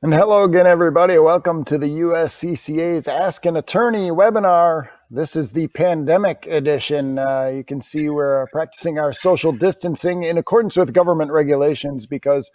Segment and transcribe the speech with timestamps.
[0.00, 1.18] And hello again, everybody.
[1.18, 4.90] Welcome to the USCCA's Ask an Attorney webinar.
[5.10, 7.18] This is the pandemic edition.
[7.18, 12.52] Uh, you can see we're practicing our social distancing in accordance with government regulations because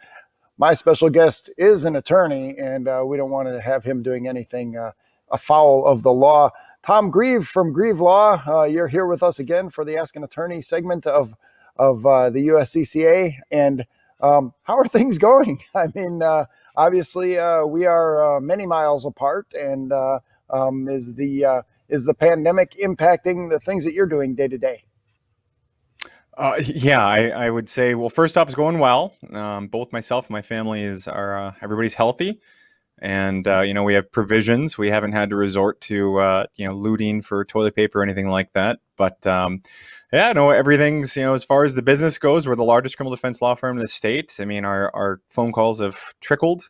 [0.58, 4.26] my special guest is an attorney and uh, we don't want to have him doing
[4.26, 4.92] anything uh,
[5.30, 6.50] afoul of the law.
[6.82, 10.24] Tom Grieve from Grieve Law, uh, you're here with us again for the Ask an
[10.24, 11.34] Attorney segment of,
[11.76, 13.36] of uh, the USCCA.
[13.52, 13.86] And
[14.22, 15.60] um, how are things going?
[15.76, 20.20] I mean, uh, obviously uh, we are uh, many miles apart, and uh,
[20.50, 24.58] um, is the uh, is the pandemic impacting the things that you're doing day to
[24.58, 24.84] day?
[26.36, 27.94] Uh, yeah, I, I, would say.
[27.94, 29.14] Well, first off, it's going well.
[29.32, 32.42] Um, both myself and my family is are uh, everybody's healthy,
[33.00, 34.78] and you know we have provisions.
[34.78, 38.54] We haven't had to resort to you know looting for toilet paper or anything like
[38.54, 38.80] that.
[38.98, 39.62] But um,
[40.14, 43.16] yeah, no, everything's, you know, as far as the business goes, we're the largest criminal
[43.16, 44.38] defense law firm in the state.
[44.40, 46.70] I mean, our, our phone calls have trickled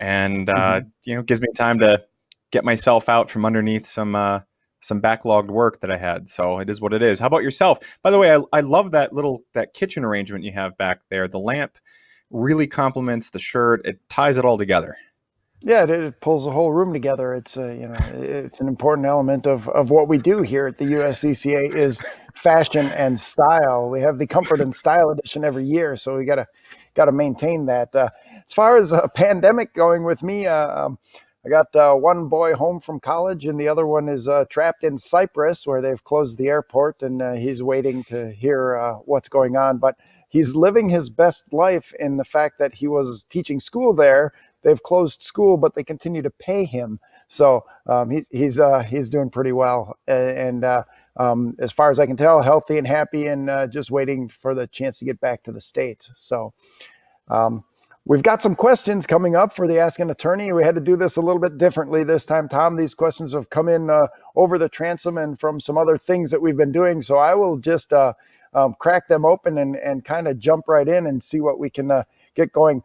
[0.00, 0.88] and, uh, mm-hmm.
[1.04, 2.02] you know, gives me time to
[2.50, 4.40] get myself out from underneath some, uh,
[4.80, 6.28] some backlogged work that I had.
[6.28, 7.20] So it is what it is.
[7.20, 7.78] How about yourself?
[8.02, 11.28] By the way, I, I love that little, that kitchen arrangement you have back there.
[11.28, 11.78] The lamp
[12.30, 13.86] really complements the shirt.
[13.86, 14.96] It ties it all together.
[15.62, 17.34] Yeah, it, it, pulls the whole room together.
[17.34, 20.78] It's a, you know, it's an important element of, of what we do here at
[20.78, 22.00] the USCCA is
[22.34, 23.90] fashion and style.
[23.90, 26.46] We have the comfort and style edition every year, so we gotta
[26.94, 27.94] gotta maintain that.
[27.94, 28.08] Uh,
[28.46, 30.98] as far as a pandemic going with me, uh, um,
[31.44, 34.82] I got uh, one boy home from college, and the other one is uh, trapped
[34.82, 39.28] in Cyprus, where they've closed the airport, and uh, he's waiting to hear uh, what's
[39.28, 39.78] going on.
[39.78, 39.96] But
[40.28, 44.82] he's living his best life in the fact that he was teaching school there they've
[44.82, 47.00] closed school, but they continue to pay him.
[47.28, 50.84] So um, he's he's uh, he's doing pretty well, and uh,
[51.16, 54.54] um, as far as I can tell, healthy and happy, and uh, just waiting for
[54.54, 56.10] the chance to get back to the states.
[56.16, 56.52] So.
[57.28, 57.64] Um,
[58.06, 60.52] we've got some questions coming up for the Ask an Attorney.
[60.52, 62.76] We had to do this a little bit differently this time, Tom.
[62.76, 66.42] These questions have come in uh, over the transom and from some other things that
[66.42, 67.02] we've been doing.
[67.02, 68.14] So I will just uh,
[68.52, 71.70] um, crack them open and, and kind of jump right in and see what we
[71.70, 72.04] can uh,
[72.34, 72.82] get going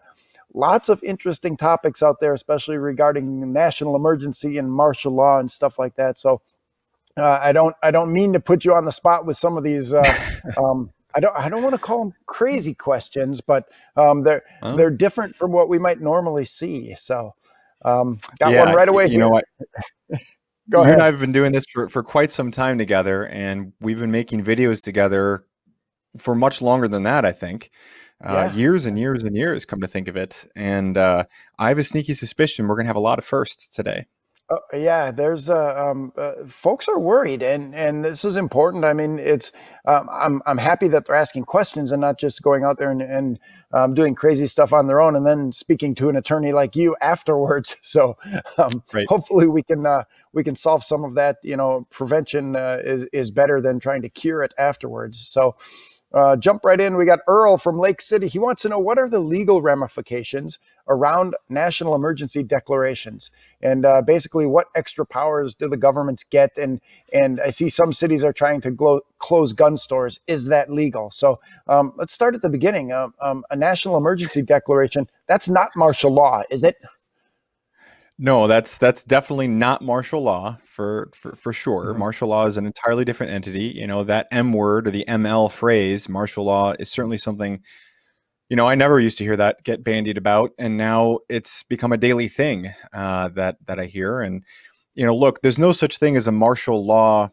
[0.56, 5.78] lots of interesting topics out there, especially regarding national emergency and martial law and stuff
[5.78, 6.18] like that.
[6.18, 6.42] So
[7.18, 9.64] uh, I don't I don't mean to put you on the spot with some of
[9.64, 9.94] these.
[9.94, 10.04] Uh,
[10.58, 14.90] um, I don't I don't want to call them crazy questions, but um, they're they're
[14.90, 16.96] different from what we might normally see.
[16.96, 17.36] So
[17.84, 19.06] um, got yeah, one right away.
[19.06, 19.20] You here.
[19.20, 19.46] know what?
[20.72, 20.94] Go you ahead.
[20.96, 24.10] and I have been doing this for, for quite some time together, and we've been
[24.10, 25.46] making videos together
[26.18, 27.70] for much longer than that, I think
[28.24, 28.54] uh, yeah.
[28.54, 30.48] years and years and years, come to think of it.
[30.56, 31.26] And uh,
[31.60, 34.06] I have a sneaky suspicion we're going to have a lot of firsts today.
[34.48, 38.86] Uh, yeah, there's uh, um, uh, folks are worried, and and this is important.
[38.86, 39.52] I mean, it's
[39.86, 43.02] um, I'm I'm happy that they're asking questions and not just going out there and,
[43.02, 43.40] and
[43.74, 46.96] um, doing crazy stuff on their own, and then speaking to an attorney like you
[47.02, 47.76] afterwards.
[47.82, 48.18] So
[48.60, 49.08] um, right.
[49.10, 51.38] hopefully we can uh, we can solve some of that.
[51.42, 55.20] You know, prevention uh, is is better than trying to cure it afterwards.
[55.20, 55.56] So.
[56.14, 56.96] Uh, jump right in.
[56.96, 58.28] We got Earl from Lake City.
[58.28, 64.02] He wants to know what are the legal ramifications around national emergency declarations, and uh,
[64.02, 66.58] basically what extra powers do the governments get?
[66.58, 66.80] And
[67.12, 70.20] and I see some cities are trying to glo- close gun stores.
[70.28, 71.12] Is that legal?
[71.12, 72.92] So um, let's start at the beginning.
[72.94, 76.78] Uh, um, a national emergency declaration that's not martial law, is it?
[78.18, 81.88] No, that's that's definitely not martial law for for, for sure.
[81.88, 82.00] Mm-hmm.
[82.00, 83.74] Martial law is an entirely different entity.
[83.76, 87.62] You know that M word or the ML phrase, martial law, is certainly something.
[88.50, 91.92] You know, I never used to hear that get bandied about, and now it's become
[91.92, 94.22] a daily thing uh, that that I hear.
[94.22, 94.44] And
[94.94, 97.32] you know, look, there's no such thing as a martial law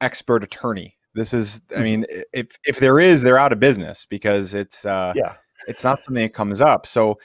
[0.00, 0.96] expert attorney.
[1.14, 1.82] This is, I mm-hmm.
[1.82, 5.34] mean, if if there is, they're out of business because it's uh, yeah,
[5.66, 6.86] it's not something that comes up.
[6.86, 7.18] So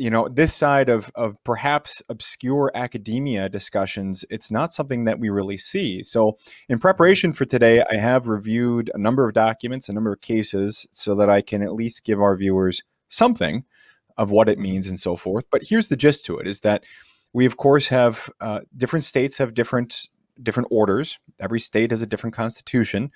[0.00, 5.28] you know this side of of perhaps obscure academia discussions it's not something that we
[5.28, 6.02] really see.
[6.02, 6.38] So
[6.68, 10.86] in preparation for today i have reviewed a number of documents a number of cases
[10.90, 13.64] so that i can at least give our viewers something
[14.16, 15.46] of what it means and so forth.
[15.50, 16.84] But here's the gist to it is that
[17.32, 20.08] we of course have uh, different states have different
[20.42, 21.18] different orders.
[21.38, 23.10] Every state has a different constitution.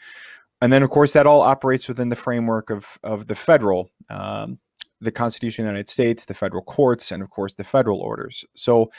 [0.60, 4.58] And then of course that all operates within the framework of of the federal um,
[5.04, 8.44] the Constitution of the United States, the federal courts, and of course the federal orders.
[8.54, 8.90] So,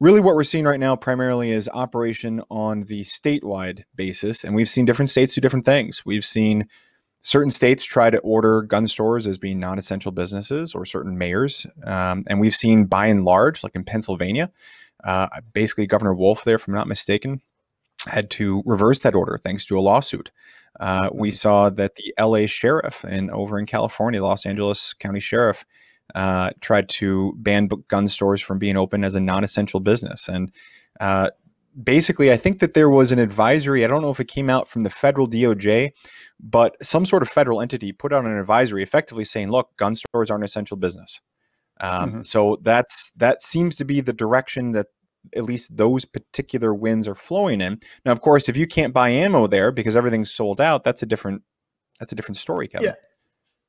[0.00, 4.44] really, what we're seeing right now primarily is operation on the statewide basis.
[4.44, 6.04] And we've seen different states do different things.
[6.06, 6.68] We've seen
[7.22, 11.66] certain states try to order gun stores as being non essential businesses or certain mayors.
[11.84, 14.50] Um, and we've seen by and large, like in Pennsylvania,
[15.04, 17.42] uh, basically Governor Wolf, there, if I'm not mistaken,
[18.06, 20.30] had to reverse that order thanks to a lawsuit.
[20.80, 21.34] Uh, we mm-hmm.
[21.34, 25.64] saw that the LA sheriff and over in California, Los Angeles County Sheriff,
[26.14, 30.26] uh, tried to ban gun stores from being open as a non-essential business.
[30.26, 30.50] And
[30.98, 31.30] uh,
[31.80, 33.84] basically, I think that there was an advisory.
[33.84, 35.90] I don't know if it came out from the federal DOJ,
[36.40, 40.30] but some sort of federal entity put out an advisory, effectively saying, "Look, gun stores
[40.30, 41.20] aren't essential business."
[41.80, 42.22] Um, mm-hmm.
[42.22, 44.86] So that's that seems to be the direction that
[45.36, 47.80] at least those particular wins are flowing in.
[48.04, 51.06] Now, of course, if you can't buy ammo there because everything's sold out, that's a
[51.06, 51.42] different
[51.98, 52.88] that's a different story, Kevin.
[52.88, 52.94] Yeah.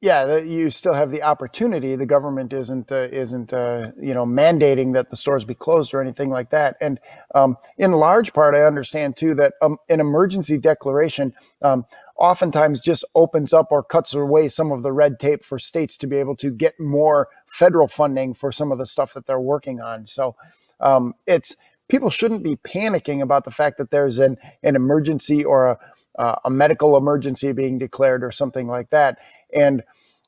[0.04, 1.96] Yeah, you still have the opportunity.
[1.96, 6.02] The government isn't uh, isn't uh, you know mandating that the stores be closed or
[6.02, 6.76] anything like that.
[6.82, 7.00] And
[7.36, 11.86] um, in large part, I understand too that um, an emergency declaration um,
[12.18, 16.08] oftentimes just opens up or cuts away some of the red tape for states to
[16.08, 19.82] be able to get more federal funding for some of the stuff that they're working
[19.82, 20.08] on.
[20.08, 20.36] So
[20.82, 21.56] um, it's
[21.90, 25.80] people shouldn't be panicking about the fact that there's an an emergency or a
[26.20, 29.18] uh, a medical emergency being declared or something like that.
[29.54, 29.84] And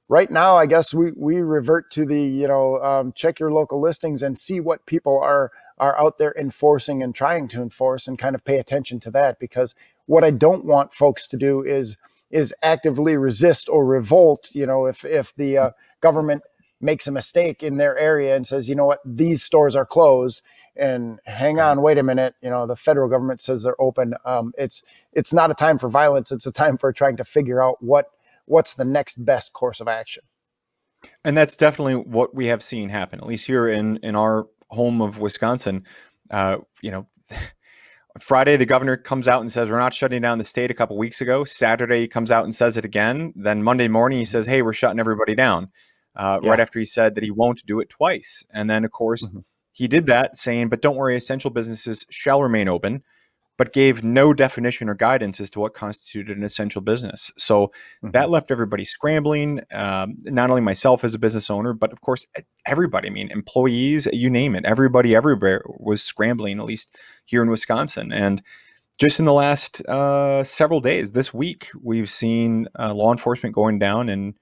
[0.10, 3.82] right now, I guess we we revert to the you know um, check your local
[3.82, 8.20] listings and see what people are are out there enforcing and trying to enforce and
[8.20, 11.98] kind of pay attention to that because what I don't want folks to do is
[12.32, 14.50] is actively resist or revolt.
[14.54, 15.70] You know, if if the uh,
[16.02, 16.44] government
[16.84, 20.42] makes a mistake in their area and says, you know what, these stores are closed,
[20.76, 24.16] and hang on, wait a minute, you know, the federal government says they're open.
[24.26, 26.32] Um, it's it's not a time for violence.
[26.32, 28.08] It's a time for trying to figure out what
[28.46, 30.24] what's the next best course of action.
[31.24, 35.02] And that's definitely what we have seen happen, at least here in in our home
[35.02, 35.86] of Wisconsin.
[36.30, 37.08] Uh, you know.
[38.20, 40.70] Friday, the governor comes out and says we're not shutting down the state.
[40.70, 43.34] A couple weeks ago, Saturday he comes out and says it again.
[43.36, 45.72] Then Monday morning he says, "Hey, we're shutting everybody down."
[46.16, 46.50] Uh, yeah.
[46.50, 49.40] Right after he said that he won't do it twice, and then of course mm-hmm.
[49.72, 53.04] he did that, saying, "But don't worry, essential businesses shall remain open."
[53.58, 57.32] but gave no definition or guidance as to what constituted an essential business.
[57.38, 58.12] So mm-hmm.
[58.12, 59.62] that left everybody scrambling.
[59.72, 62.26] Um, not only myself as a business owner, but of course
[62.66, 63.10] everybody.
[63.10, 64.66] I mean, employees, you name it.
[64.66, 66.60] Everybody everywhere was scrambling.
[66.60, 66.96] At least
[67.26, 68.42] here in Wisconsin, and
[69.00, 73.80] just in the last uh, several days, this week, we've seen uh, law enforcement going
[73.80, 74.36] down and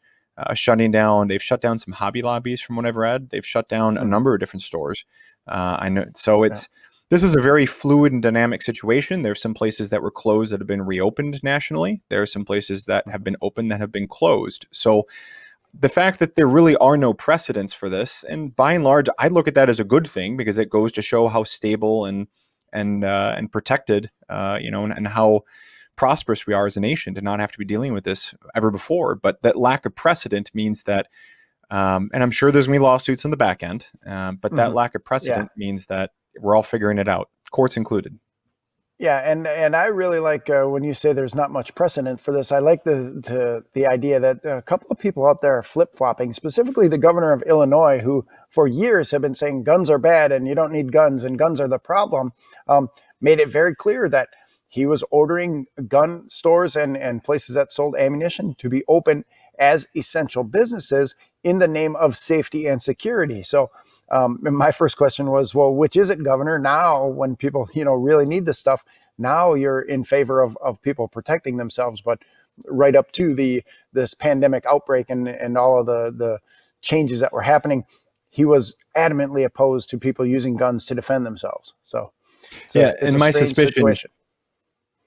[0.47, 1.27] uh, shutting down.
[1.27, 3.29] They've shut down some Hobby Lobbies, from what I've read.
[3.29, 4.09] They've shut down a mm-hmm.
[4.09, 5.05] number of different stores.
[5.47, 6.05] Uh, I know.
[6.15, 6.69] So it's.
[6.71, 6.77] Yeah
[7.11, 9.21] this is a very fluid and dynamic situation.
[9.21, 12.01] There are some places that were closed that have been reopened nationally.
[12.07, 14.65] There are some places that have been open that have been closed.
[14.71, 15.07] So
[15.77, 19.27] the fact that there really are no precedents for this, and by and large, I
[19.27, 22.27] look at that as a good thing because it goes to show how stable and
[22.71, 25.41] and uh, and protected, uh, you know, and, and how
[25.95, 28.71] prosperous we are as a nation to not have to be dealing with this ever
[28.71, 29.15] before.
[29.15, 31.07] But that lack of precedent means that,
[31.69, 34.67] um, and I'm sure there's gonna be lawsuits in the back end, um, but that
[34.67, 34.75] mm-hmm.
[34.75, 35.67] lack of precedent yeah.
[35.67, 38.19] means that we're all figuring it out, courts included.
[39.01, 42.31] Yeah, and and I really like uh, when you say there's not much precedent for
[42.31, 42.51] this.
[42.51, 45.95] I like the the, the idea that a couple of people out there are flip
[45.95, 46.33] flopping.
[46.33, 50.47] Specifically, the governor of Illinois, who for years have been saying guns are bad and
[50.47, 52.33] you don't need guns and guns are the problem,
[52.67, 52.89] um,
[53.19, 54.29] made it very clear that
[54.71, 59.25] he was ordering gun stores and and places that sold ammunition to be open
[59.59, 61.13] as essential businesses
[61.43, 63.43] in the name of safety and security.
[63.43, 63.69] So
[64.09, 66.57] um, my first question was, well, which is it, Governor?
[66.57, 68.85] Now, when people you know really need this stuff,
[69.17, 72.19] now you're in favor of of people protecting themselves, but
[72.65, 76.39] right up to the this pandemic outbreak and and all of the the
[76.81, 77.83] changes that were happening,
[78.29, 81.73] he was adamantly opposed to people using guns to defend themselves.
[81.83, 82.13] So,
[82.73, 83.73] yeah, and my suspicion.
[83.73, 84.11] Situation.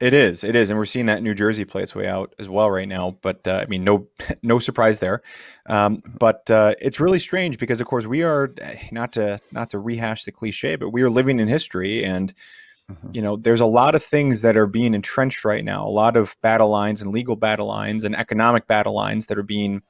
[0.05, 2.47] It is, it is, and we're seeing that New Jersey play its way out as
[2.47, 3.17] well right now.
[3.23, 4.07] But uh, I mean, no,
[4.43, 5.23] no surprise there.
[5.65, 8.55] Um, but uh, it's really strange because, of course, we are
[8.93, 12.35] not to not to rehash the cliche, but we are living in history, and
[12.93, 13.13] mm-hmm.
[13.15, 15.87] you know, there's a lot of things that are being entrenched right now.
[15.87, 19.43] A lot of battle lines and legal battle lines and economic battle lines that are
[19.43, 19.81] being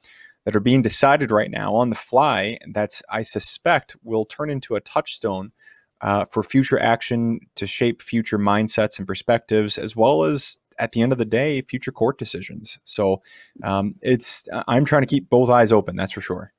[0.45, 2.57] that are being decided right now on the fly.
[2.71, 5.51] That's I suspect will turn into a touchstone
[6.01, 11.01] uh, for future action to shape future mindsets and perspectives, as well as at the
[11.01, 12.79] end of the day, future court decisions.
[12.83, 13.21] So
[13.63, 15.95] um, it's I'm trying to keep both eyes open.
[15.95, 16.51] That's for sure.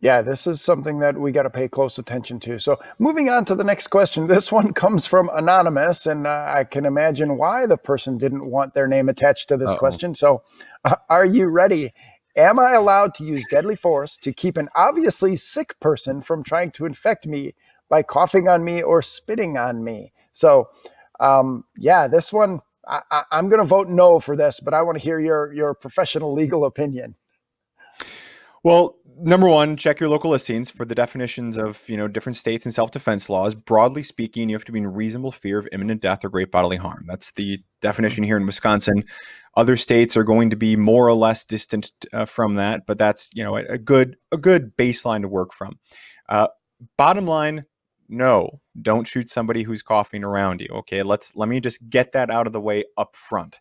[0.00, 2.58] Yeah, this is something that we got to pay close attention to.
[2.58, 4.26] So, moving on to the next question.
[4.36, 8.74] This one comes from Anonymous, and uh, I can imagine why the person didn't want
[8.74, 9.78] their name attached to this Uh-oh.
[9.78, 10.14] question.
[10.14, 10.42] So,
[10.84, 11.94] uh, are you ready?
[12.36, 16.70] Am I allowed to use deadly force to keep an obviously sick person from trying
[16.72, 17.54] to infect me
[17.88, 20.12] by coughing on me or spitting on me.
[20.32, 20.68] So,
[21.20, 24.98] um, yeah, this one I, am going to vote no for this, but I want
[24.98, 27.16] to hear your your professional legal opinion.
[28.62, 32.64] Well, number one, check your local listings for the definitions of you know different states
[32.64, 33.54] and self-defense laws.
[33.54, 36.76] Broadly speaking, you have to be in reasonable fear of imminent death or great bodily
[36.76, 37.04] harm.
[37.08, 39.04] That's the definition here in Wisconsin.
[39.56, 43.30] Other states are going to be more or less distant uh, from that, but that's
[43.34, 45.78] you know a, a, good a good baseline to work from.
[46.28, 46.48] Uh,
[46.96, 47.64] bottom line,
[48.08, 50.68] no, don't shoot somebody who's coughing around you.
[50.70, 53.60] Okay, let's let me just get that out of the way up front.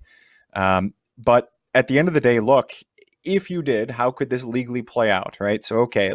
[0.53, 2.71] Um, but at the end of the day, look,
[3.23, 5.61] if you did, how could this legally play out, right?
[5.61, 6.13] So, okay,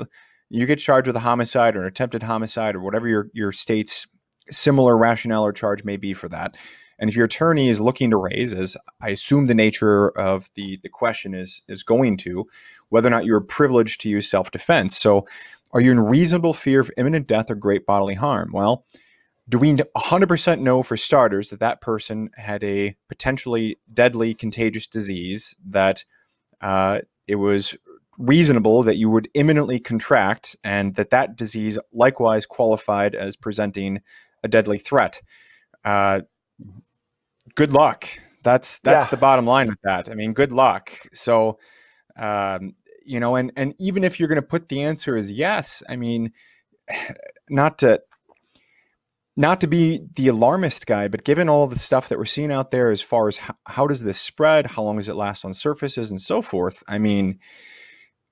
[0.49, 4.07] you get charged with a homicide or an attempted homicide or whatever your, your state's
[4.49, 6.57] similar rationale or charge may be for that.
[6.99, 10.79] And if your attorney is looking to raise, as I assume the nature of the,
[10.83, 12.47] the question is, is going to,
[12.91, 14.97] whether or not you're privileged to use self defense.
[14.97, 15.27] So,
[15.73, 18.51] are you in reasonable fear of imminent death or great bodily harm?
[18.53, 18.85] Well,
[19.49, 25.57] do we 100% know for starters that that person had a potentially deadly contagious disease
[25.67, 26.05] that
[26.61, 27.77] uh, it was
[28.19, 34.01] reasonable that you would imminently contract and that that disease likewise qualified as presenting
[34.45, 35.21] a deadly threat.
[35.85, 36.21] Uh,
[37.55, 38.07] good luck.
[38.43, 39.11] That's that's yeah.
[39.11, 40.11] the bottom line with that.
[40.11, 40.93] I mean, good luck.
[41.13, 41.59] So,
[42.17, 42.75] um,
[43.11, 45.97] you know, and and even if you're going to put the answer as yes, I
[45.97, 46.33] mean,
[47.51, 48.01] not to
[49.37, 52.71] not to be the alarmist guy, but given all the stuff that we're seeing out
[52.71, 55.55] there as far as how, how, does this spread, how long does it last on
[55.55, 57.39] surfaces, and so forth, I mean,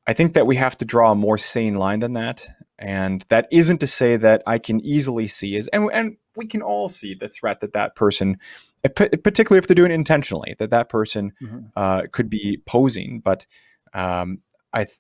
[0.06, 2.47] I think that we have to draw a more sane line than that.
[2.78, 6.62] And that isn't to say that I can easily see is, and, and we can
[6.62, 8.38] all see the threat that that person,
[8.94, 11.66] particularly if they're doing it intentionally, that that person mm-hmm.
[11.75, 13.20] uh, could be posing.
[13.25, 13.47] But
[13.94, 14.38] um,
[14.72, 14.98] I, th-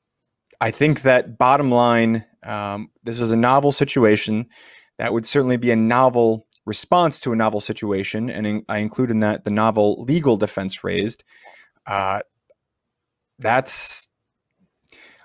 [0.60, 4.48] I think that bottom line, um, this is a novel situation
[4.98, 9.10] that would certainly be a novel response to a novel situation, and in, I include
[9.10, 11.24] in that the novel legal defense raised.
[11.86, 12.20] Uh,
[13.38, 14.08] that's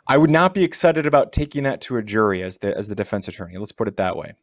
[0.07, 2.95] I would not be excited about taking that to a jury as the as the
[2.95, 3.57] defense attorney.
[3.57, 4.33] Let's put it that way.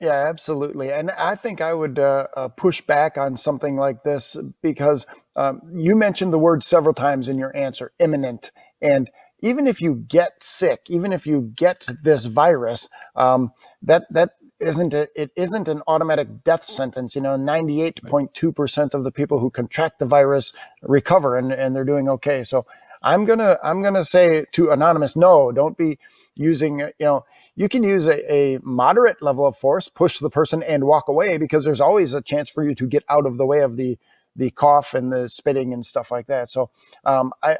[0.00, 0.92] Yeah, absolutely.
[0.92, 5.60] And I think I would uh, uh, push back on something like this because um,
[5.72, 8.50] you mentioned the word several times in your answer, imminent.
[8.80, 9.10] And
[9.42, 14.30] even if you get sick, even if you get this virus, um, that that
[14.60, 17.14] isn't a, it isn't an automatic death sentence.
[17.14, 22.08] You know, 98.2% of the people who contract the virus recover and, and they're doing
[22.08, 22.44] okay.
[22.44, 22.64] So
[23.02, 25.98] I'm gonna I'm gonna say to anonymous, no, don't be
[26.36, 26.78] using.
[26.80, 27.24] You know,
[27.56, 31.36] you can use a, a moderate level of force, push the person and walk away
[31.36, 33.98] because there's always a chance for you to get out of the way of the
[34.36, 36.50] the cough and the spitting and stuff like that.
[36.50, 36.70] So
[37.04, 37.56] um, I,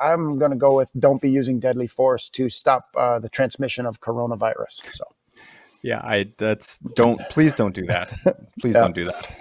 [0.00, 3.28] I am going to go with don't be using deadly force to stop uh, the
[3.28, 4.94] transmission of coronavirus.
[4.94, 5.04] So.
[5.82, 8.12] Yeah, I that's don't please don't do that.
[8.60, 8.82] Please yeah.
[8.82, 9.34] don't do that.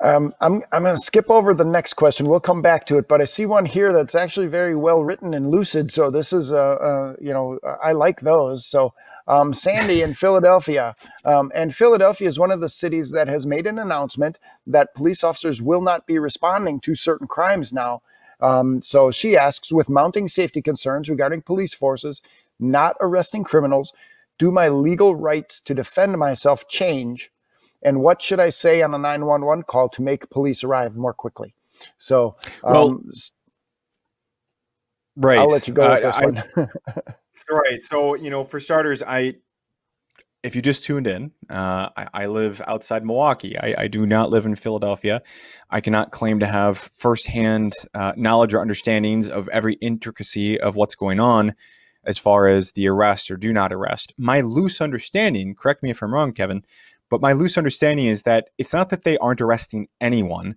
[0.00, 2.26] Um, I'm I'm going to skip over the next question.
[2.26, 5.34] We'll come back to it, but I see one here that's actually very well written
[5.34, 5.90] and lucid.
[5.90, 8.66] So this is uh, uh you know I like those.
[8.66, 8.92] So
[9.28, 13.66] um, Sandy in Philadelphia, um, and Philadelphia is one of the cities that has made
[13.66, 18.02] an announcement that police officers will not be responding to certain crimes now.
[18.40, 22.22] Um, so she asks, with mounting safety concerns regarding police forces
[22.58, 23.92] not arresting criminals,
[24.38, 27.30] do my legal rights to defend myself change?
[27.82, 31.54] And what should I say on a 911 call to make police arrive more quickly?
[31.98, 33.02] So, um, well,
[35.16, 35.38] right.
[35.38, 36.70] I'll let you go with uh, this I, one.
[37.50, 37.82] right.
[37.82, 39.34] So, you know, for starters, I,
[40.42, 43.58] if you just tuned in, uh, I, I, live outside Milwaukee.
[43.58, 45.22] I, I, do not live in Philadelphia.
[45.70, 50.94] I cannot claim to have firsthand uh, knowledge or understandings of every intricacy of what's
[50.94, 51.54] going on
[52.04, 54.14] as far as the arrest or do not arrest.
[54.16, 56.64] My loose understanding, correct me if I'm wrong, Kevin,
[57.10, 60.56] but my loose understanding is that it's not that they aren't arresting anyone.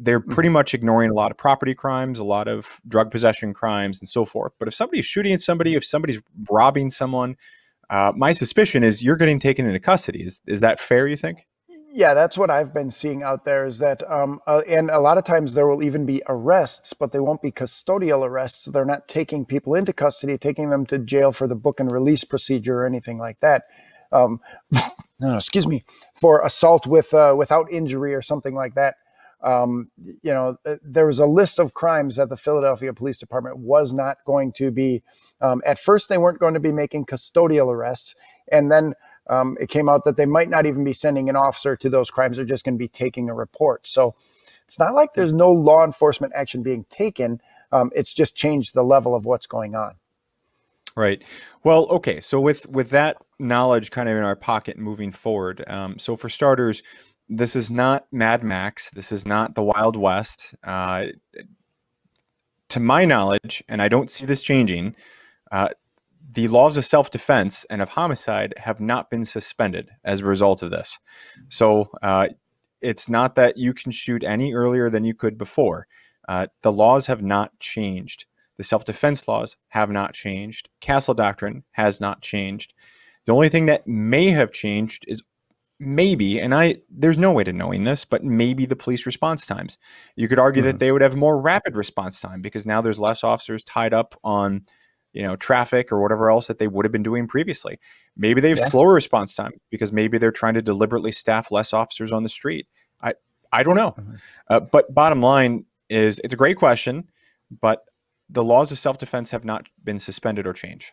[0.00, 0.30] They're mm-hmm.
[0.30, 4.08] pretty much ignoring a lot of property crimes, a lot of drug possession crimes, and
[4.08, 4.52] so forth.
[4.58, 7.36] But if somebody's shooting at somebody, if somebody's robbing someone,
[7.90, 10.22] uh, my suspicion is you're getting taken into custody.
[10.22, 11.46] Is, is that fair, you think?
[11.90, 15.16] Yeah, that's what I've been seeing out there is that, um, uh, and a lot
[15.16, 18.66] of times there will even be arrests, but they won't be custodial arrests.
[18.66, 22.24] They're not taking people into custody, taking them to jail for the book and release
[22.24, 23.64] procedure or anything like that.
[24.12, 24.40] Um,
[25.22, 28.96] excuse me, for assault with uh, without injury or something like that.
[29.42, 33.58] Um, you know, uh, there was a list of crimes that the Philadelphia Police Department
[33.58, 35.02] was not going to be.
[35.40, 38.14] Um, at first, they weren't going to be making custodial arrests,
[38.50, 38.94] and then
[39.28, 42.10] um, it came out that they might not even be sending an officer to those
[42.10, 42.36] crimes.
[42.36, 43.86] They're just going to be taking a report.
[43.86, 44.14] So
[44.64, 47.40] it's not like there's no law enforcement action being taken.
[47.70, 49.96] Um, it's just changed the level of what's going on.
[50.96, 51.22] Right.
[51.62, 52.20] Well, okay.
[52.20, 56.28] So with with that knowledge kind of in our pocket moving forward, um, so for
[56.28, 56.82] starters,
[57.28, 58.90] this is not Mad Max.
[58.90, 60.54] This is not the Wild West.
[60.64, 61.06] Uh,
[62.68, 64.94] to my knowledge, and I don't see this changing,
[65.52, 65.68] uh,
[66.32, 70.62] the laws of self defense and of homicide have not been suspended as a result
[70.62, 70.98] of this.
[71.48, 72.28] So uh,
[72.80, 75.86] it's not that you can shoot any earlier than you could before.
[76.28, 78.26] Uh, the laws have not changed.
[78.58, 80.68] The self defense laws have not changed.
[80.80, 82.74] Castle Doctrine has not changed.
[83.24, 85.22] The only thing that may have changed is
[85.80, 89.78] maybe, and I there's no way to knowing this, but maybe the police response times.
[90.16, 90.72] You could argue mm-hmm.
[90.72, 94.18] that they would have more rapid response time because now there's less officers tied up
[94.24, 94.64] on
[95.12, 97.78] you know traffic or whatever else that they would have been doing previously.
[98.16, 98.66] Maybe they have yeah.
[98.66, 102.66] slower response time because maybe they're trying to deliberately staff less officers on the street.
[103.00, 103.14] I
[103.52, 104.14] I don't know, mm-hmm.
[104.48, 107.08] uh, but bottom line is it's a great question,
[107.60, 107.84] but
[108.28, 110.92] the laws of self defense have not been suspended or changed.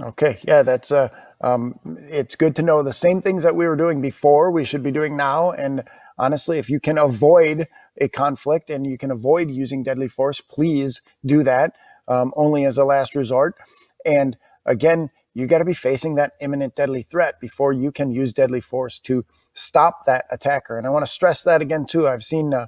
[0.00, 1.08] Okay, yeah, that's uh,
[1.42, 4.82] um, it's good to know the same things that we were doing before we should
[4.82, 5.50] be doing now.
[5.50, 5.82] And
[6.18, 7.68] honestly, if you can avoid
[8.00, 11.74] a conflict and you can avoid using deadly force, please do that
[12.08, 13.56] um, only as a last resort.
[14.04, 18.32] And again, you got to be facing that imminent deadly threat before you can use
[18.32, 20.76] deadly force to stop that attacker.
[20.76, 22.06] And I want to stress that again too.
[22.06, 22.66] I've seen uh,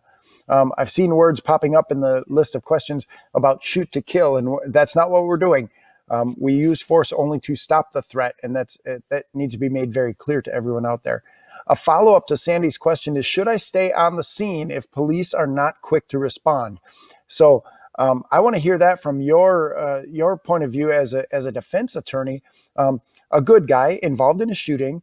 [0.48, 4.36] um, I've seen words popping up in the list of questions about shoot to kill,
[4.36, 5.68] and that's not what we're doing.
[6.10, 8.78] Um, we use force only to stop the threat, and that's
[9.10, 11.22] that needs to be made very clear to everyone out there.
[11.66, 15.32] A follow up to Sandy's question is: Should I stay on the scene if police
[15.32, 16.80] are not quick to respond?
[17.28, 17.64] So.
[17.96, 21.32] Um, I want to hear that from your uh, your point of view as a
[21.32, 22.42] as a defense attorney.
[22.74, 25.02] Um, a good guy involved in a shooting,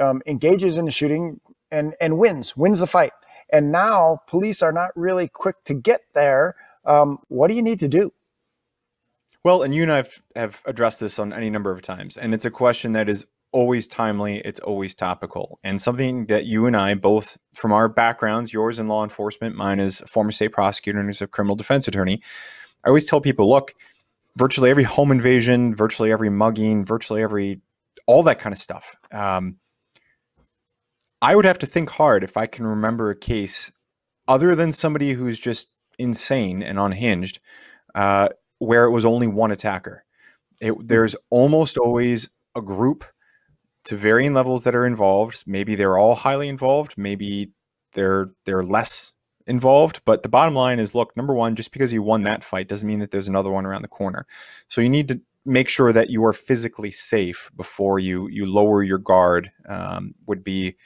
[0.00, 1.38] um, engages in a shooting
[1.70, 3.12] and and wins wins the fight.
[3.50, 6.56] And now police are not really quick to get there.
[6.84, 8.12] Um, what do you need to do?
[9.44, 12.32] Well, and you and I have, have addressed this on any number of times, and
[12.32, 16.74] it's a question that is always timely, it's always topical, and something that you and
[16.74, 20.98] I both, from our backgrounds, yours in law enforcement, mine as a former state prosecutor
[20.98, 22.22] and as a criminal defense attorney,
[22.84, 23.74] I always tell people, look,
[24.36, 27.60] virtually every home invasion, virtually every mugging, virtually every
[28.06, 28.96] all that kind of stuff.
[29.12, 29.56] Um,
[31.22, 33.70] I would have to think hard if I can remember a case
[34.26, 37.40] other than somebody who's just insane and unhinged.
[37.94, 40.04] Uh, where it was only one attacker.
[40.60, 43.04] It, there's almost always a group
[43.84, 45.44] to varying levels that are involved.
[45.46, 46.94] Maybe they're all highly involved.
[46.96, 47.50] Maybe
[47.92, 49.12] they're they're less
[49.46, 50.00] involved.
[50.04, 52.88] But the bottom line is, look, number one, just because you won that fight doesn't
[52.88, 54.26] mean that there's another one around the corner.
[54.68, 58.82] So you need to make sure that you are physically safe before you you lower
[58.82, 59.50] your guard.
[59.68, 60.76] Um, would be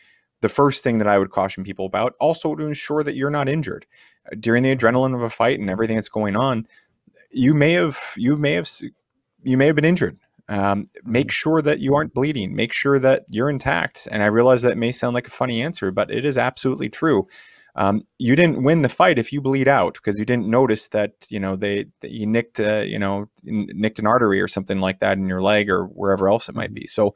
[0.41, 2.15] the first thing that I would caution people about.
[2.21, 3.87] Also to ensure that you're not injured
[4.39, 6.67] during the adrenaline of a fight and everything that's going on
[7.31, 8.69] you may have you may have
[9.43, 10.19] you may have been injured.
[10.49, 11.31] Um, make mm-hmm.
[11.31, 12.55] sure that you aren't bleeding.
[12.57, 14.09] Make sure that you're intact.
[14.11, 17.27] And I realize that may sound like a funny answer, but it is absolutely true.
[17.77, 21.13] Um, you didn't win the fight if you bleed out because you didn't notice that
[21.29, 25.01] you know they that you nicked uh, you know nicked an artery or something like
[25.01, 26.87] that in your leg or wherever else it might be.
[26.87, 27.15] So,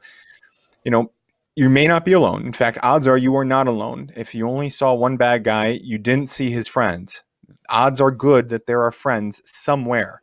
[0.85, 1.11] you know,
[1.55, 2.45] you may not be alone.
[2.45, 4.11] In fact, odds are you are not alone.
[4.15, 7.23] If you only saw one bad guy, you didn't see his friends
[7.69, 10.21] odds are good that there are friends somewhere.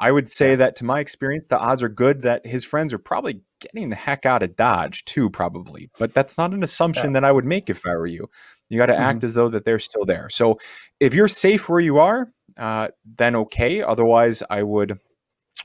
[0.00, 2.98] I would say that to my experience, the odds are good that his friends are
[2.98, 5.90] probably getting the heck out of Dodge too, probably.
[5.98, 7.14] But that's not an assumption yeah.
[7.14, 8.30] that I would make if I were you.
[8.68, 9.02] You got to mm-hmm.
[9.02, 10.28] act as though that they're still there.
[10.30, 10.60] So
[11.00, 13.82] if you're safe where you are, uh, then okay.
[13.82, 14.98] Otherwise, I would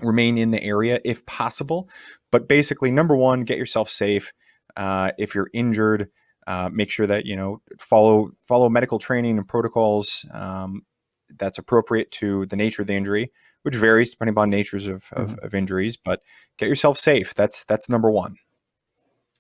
[0.02, 1.90] remain in the area if possible.
[2.32, 4.34] But basically, number one, get yourself safe.
[4.76, 6.10] Uh, if you're injured,
[6.48, 10.26] uh, make sure that you know follow follow medical training and protocols.
[10.34, 10.84] Um,
[11.38, 13.32] that's appropriate to the nature of the injury,
[13.64, 15.46] which varies depending upon natures of, of, mm-hmm.
[15.46, 15.98] of injuries.
[15.98, 16.22] But
[16.58, 17.34] get yourself safe.
[17.34, 18.38] That's that's number one.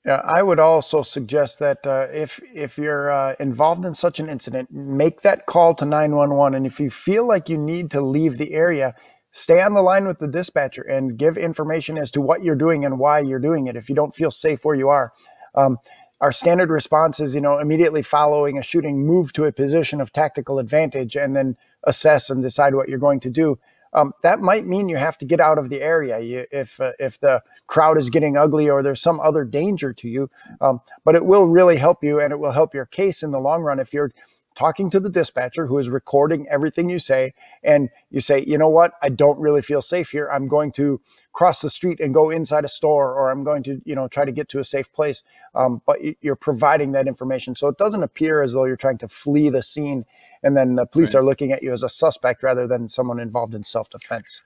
[0.06, 4.27] Yeah, I would also suggest that uh, if if you're uh, involved in such an
[4.27, 6.58] incident, make that call to 911.
[6.58, 8.95] And if you feel like you need to leave the area,
[9.32, 12.84] stay on the line with the dispatcher and give information as to what you're doing
[12.84, 13.77] and why you're doing it.
[13.77, 15.13] If you don't feel safe where you are,
[15.56, 15.77] um,
[16.24, 20.14] our standard response is, you know, immediately following a shooting, move to a position of
[20.14, 23.60] tactical advantage and then assess and decide what you're going to do.
[23.92, 26.94] Um, that might mean you have to get out of the area you, if uh,
[26.98, 30.30] if the crowd is getting ugly or there's some other danger to you.
[30.62, 33.40] Um, but it will really help you, and it will help your case in the
[33.40, 34.14] long run if you're
[34.56, 38.70] talking to the dispatcher who is recording everything you say and you say you know
[38.70, 38.94] what?
[39.02, 40.30] I don't really feel safe here.
[40.32, 43.82] I'm going to cross the street and go inside a store or i'm going to
[43.86, 45.24] you know try to get to a safe place.
[45.56, 47.56] Um, but you're providing that information.
[47.56, 50.06] So it doesn't appear as though you're trying to flee the scene
[50.42, 51.22] and then the police right.
[51.22, 54.42] are looking at you as a suspect rather than someone involved in self-defense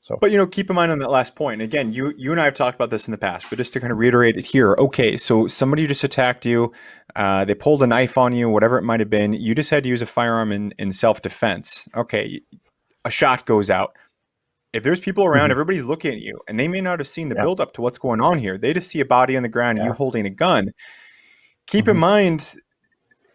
[0.00, 1.60] so, but you know, keep in mind on that last point.
[1.62, 3.80] Again, you you and I have talked about this in the past, but just to
[3.80, 4.74] kind of reiterate it here.
[4.78, 6.72] Okay, so somebody just attacked you,
[7.16, 9.34] uh, they pulled a knife on you, whatever it might have been.
[9.34, 11.86] You just had to use a firearm in in self defense.
[11.94, 12.40] Okay,
[13.04, 13.96] a shot goes out.
[14.72, 15.52] if there's people around, Mhm.
[15.52, 17.42] everybody's looking at you, and they may not have seen the Yeah.
[17.42, 18.56] build up to what's going on here.
[18.56, 20.70] They just see a body on the ground and you holding a gun.
[21.66, 22.00] Keep in Mhm.
[22.00, 22.54] mind,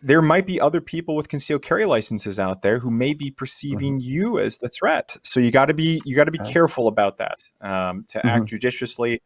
[0.05, 3.37] there might be other people with concealed carry licenses out there who may be Mm-hmm.
[3.37, 5.17] perceiving you as the threat.
[5.23, 6.51] So you got to be you got to be Yeah.
[6.53, 7.39] careful about that.
[7.61, 8.29] Um, to Mhm.
[8.29, 9.21] act judiciously,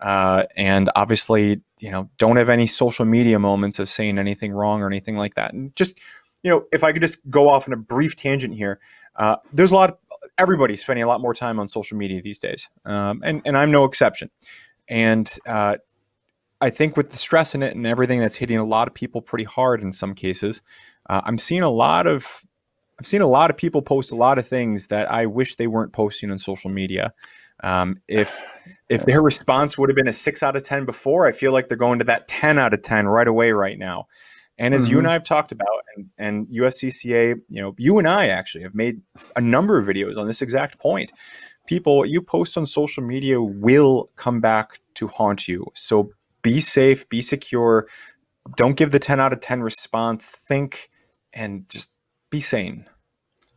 [0.00, 4.82] uh, and obviously, you know, don't have any social media moments of saying anything wrong
[4.82, 5.52] or anything like that.
[5.52, 6.00] And just
[6.42, 8.80] you know, if I could just go off on a brief tangent here,
[9.16, 9.98] uh, there's a lot of
[10.38, 13.70] everybody's spending a lot more time on social media these days, um, and and I'm
[13.70, 14.30] no exception.
[14.88, 15.76] And uh,
[16.62, 19.20] I think with the stress in it and everything that's hitting a lot of people
[19.20, 20.62] pretty hard in some cases,
[21.10, 22.44] uh, I'm seeing a lot of
[23.00, 25.66] I've seen a lot of people post a lot of things that I wish they
[25.66, 27.12] weren't posting on social media.
[27.64, 28.40] Um, if
[28.88, 31.66] if their response would have been a six out of ten before, I feel like
[31.66, 34.06] they're going to that ten out of ten right away right now.
[34.56, 38.06] And as you and I have talked about, and, and USCCA, you know, you and
[38.06, 39.00] I actually have made
[39.34, 41.10] a number of videos on this exact point.
[41.66, 45.66] People, what you post on social media will come back to haunt you.
[45.74, 47.86] So be safe, be secure.
[48.56, 50.26] Don't give the 10 out of 10 response.
[50.26, 50.90] Think
[51.32, 51.94] and just
[52.30, 52.86] be sane.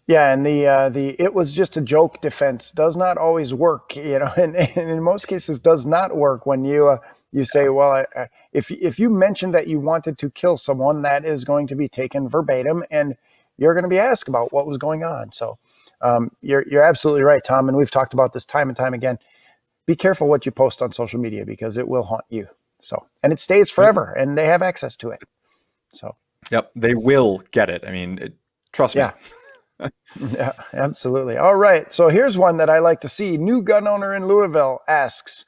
[0.07, 3.95] Yeah, and the uh, the it was just a joke defense does not always work,
[3.95, 6.97] you know, and, and in most cases does not work when you uh,
[7.31, 11.01] you say, well, I, I, if if you mentioned that you wanted to kill someone,
[11.01, 13.15] that is going to be taken verbatim, and
[13.57, 15.31] you're going to be asked about what was going on.
[15.31, 15.57] So
[16.01, 19.17] um, you're you're absolutely right, Tom, and we've talked about this time and time again.
[19.87, 22.47] Be careful what you post on social media because it will haunt you.
[22.85, 25.23] So and it stays forever, and they have access to it.
[25.93, 26.15] So
[26.51, 27.83] Yep, they will get it.
[27.87, 28.33] I mean, it,
[28.71, 29.01] trust me.
[29.01, 29.11] Yeah.
[30.31, 31.35] Yeah, absolutely.
[31.35, 31.93] All right.
[31.93, 33.35] So here's one that I like to see.
[33.35, 35.43] New gun owner in Louisville asks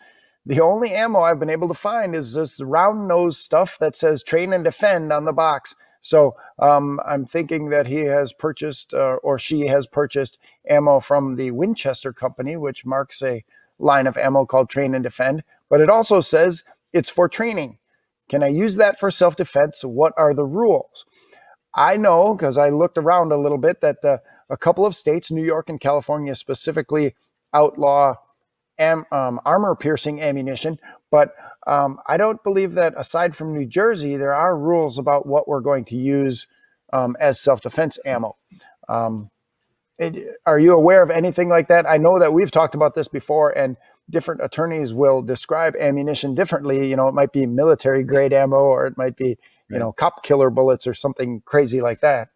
[0.45, 4.23] The only ammo I've been able to find is this round nose stuff that says
[4.23, 5.75] train and defend on the box.
[6.01, 10.37] So um, I'm thinking that he has purchased uh, or she has purchased
[10.69, 13.45] ammo from the Winchester Company, which marks a
[13.79, 15.43] line of ammo called train and defend.
[15.69, 17.77] But it also says it's for training.
[18.29, 19.83] Can I use that for self defense?
[19.83, 21.05] What are the rules?
[21.75, 23.97] I know because I looked around a little bit that
[24.49, 27.15] a couple of states, New York and California specifically,
[27.53, 28.15] outlaw
[28.79, 30.79] am, um, armor piercing ammunition.
[31.11, 31.33] But
[31.65, 35.61] um, I don't believe that aside from New Jersey, there are rules about what we're
[35.61, 36.47] going to use
[36.93, 38.37] um, as self defense ammo.
[38.87, 39.29] Um,
[39.97, 41.89] it, are you aware of anything like that?
[41.89, 43.77] I know that we've talked about this before, and
[44.09, 46.89] different attorneys will describe ammunition differently.
[46.89, 49.37] You know, it might be military grade ammo, or it might be,
[49.69, 52.29] you know, cop killer bullets, or something crazy like that.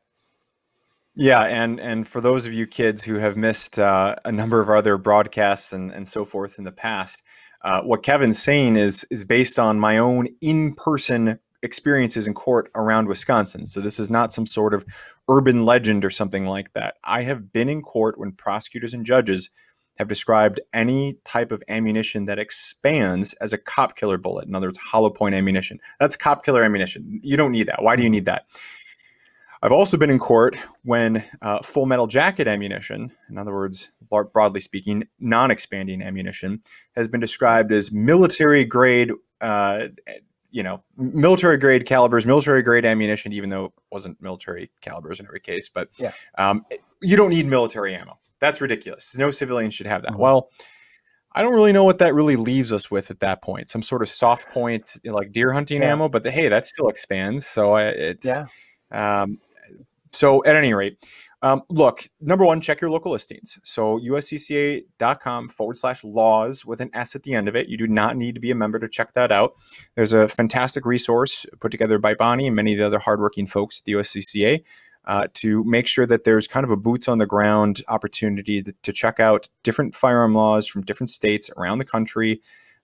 [1.16, 4.70] Yeah, and and for those of you kids who have missed uh, a number of
[4.70, 7.22] other broadcasts and, and so forth in the past,
[7.64, 12.72] uh, what Kevin's saying is is based on my own in person experiences in court
[12.76, 13.66] around Wisconsin.
[13.66, 14.86] So this is not some sort of
[15.30, 16.96] urban legend or something like that.
[17.04, 19.50] I have been in court when prosecutors and judges
[19.98, 24.48] have described any type of ammunition that expands as a cop killer bullet.
[24.48, 25.80] In other words, hollow point ammunition.
[26.00, 27.20] That's cop killer ammunition.
[27.24, 27.84] You don't need that.
[27.84, 28.46] Why do you need that?
[29.64, 34.60] I've also been in court when uh, full metal jacket ammunition, in other words, broadly
[34.60, 36.62] speaking, non expanding ammunition,
[36.96, 39.90] has been described as military grade, uh,
[40.50, 45.28] you know, military grade calibers, military grade ammunition, even though it wasn't military calibers in
[45.28, 45.70] every case.
[45.70, 46.12] But Yeah.
[46.40, 46.66] um,
[47.04, 48.18] you don't need military ammo.
[48.42, 49.16] That's ridiculous.
[49.18, 50.14] No civilian should have that.
[50.14, 50.18] Mhm.
[50.18, 50.50] Well,
[51.34, 53.70] I don't really know what that really leaves us with at that point.
[53.70, 55.92] Some sort of soft point, like deer hunting Yeah.
[55.94, 57.46] ammo, but the, hey, that still expands.
[57.48, 58.48] So it's Yeah.
[58.92, 59.40] um,
[60.12, 60.98] so at any rate,
[61.44, 63.58] um, look, number one, check your local listings.
[63.64, 67.68] So uscca.com forward slash laws with an S at the end of it.
[67.70, 69.54] You do not need to be a member to check that out.
[69.96, 73.80] There's a fantastic resource put together by Bonnie and many of the other hardworking folks
[73.80, 74.64] at the USCCA
[75.06, 78.74] uh, to make sure that there's kind of a boots on the ground opportunity to,
[78.84, 82.42] to check out different firearm laws from different states around the country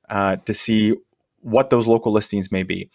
[0.10, 0.96] uh, to see
[1.42, 2.90] what those local listings may be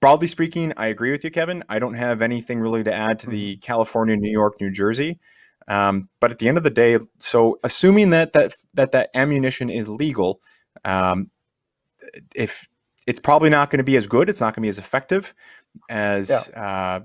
[0.00, 1.64] broadly speaking, I agree with you, Kevin.
[1.68, 5.18] I don't have anything really to add to the California, New York, New Jersey.
[5.68, 9.70] Um, but at the end of the day, so assuming that that that that ammunition
[9.70, 10.40] is legal,
[10.84, 11.30] um,
[12.34, 12.66] if
[13.06, 15.34] it's probably not going to be as good, it's not going to be as effective
[15.88, 17.00] as uh,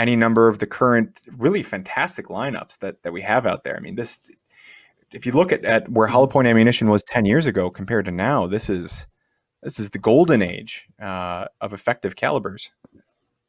[0.00, 3.76] any number of the current really fantastic lineups that that we have out there.
[3.76, 4.18] I mean, this
[5.12, 8.10] if you look at, at where hollow point ammunition was 10 years ago compared to
[8.10, 9.06] now, this is
[9.62, 12.70] this is the golden age uh, of effective calibers.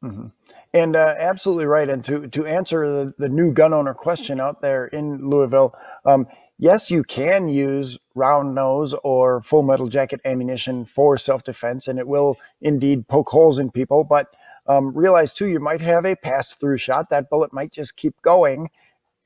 [0.02, 0.26] hmm
[0.74, 1.88] And uh, absolutely right.
[1.88, 6.26] And to to answer the, the new gun owner question out there in Louisville, um,
[6.58, 11.98] yes, you can use round nose or full metal jacket ammunition for self defense, and
[11.98, 14.04] it will indeed poke holes in people.
[14.04, 14.26] But
[14.66, 17.10] um, realize too, you might have a pass through shot.
[17.10, 18.68] That bullet might just keep going.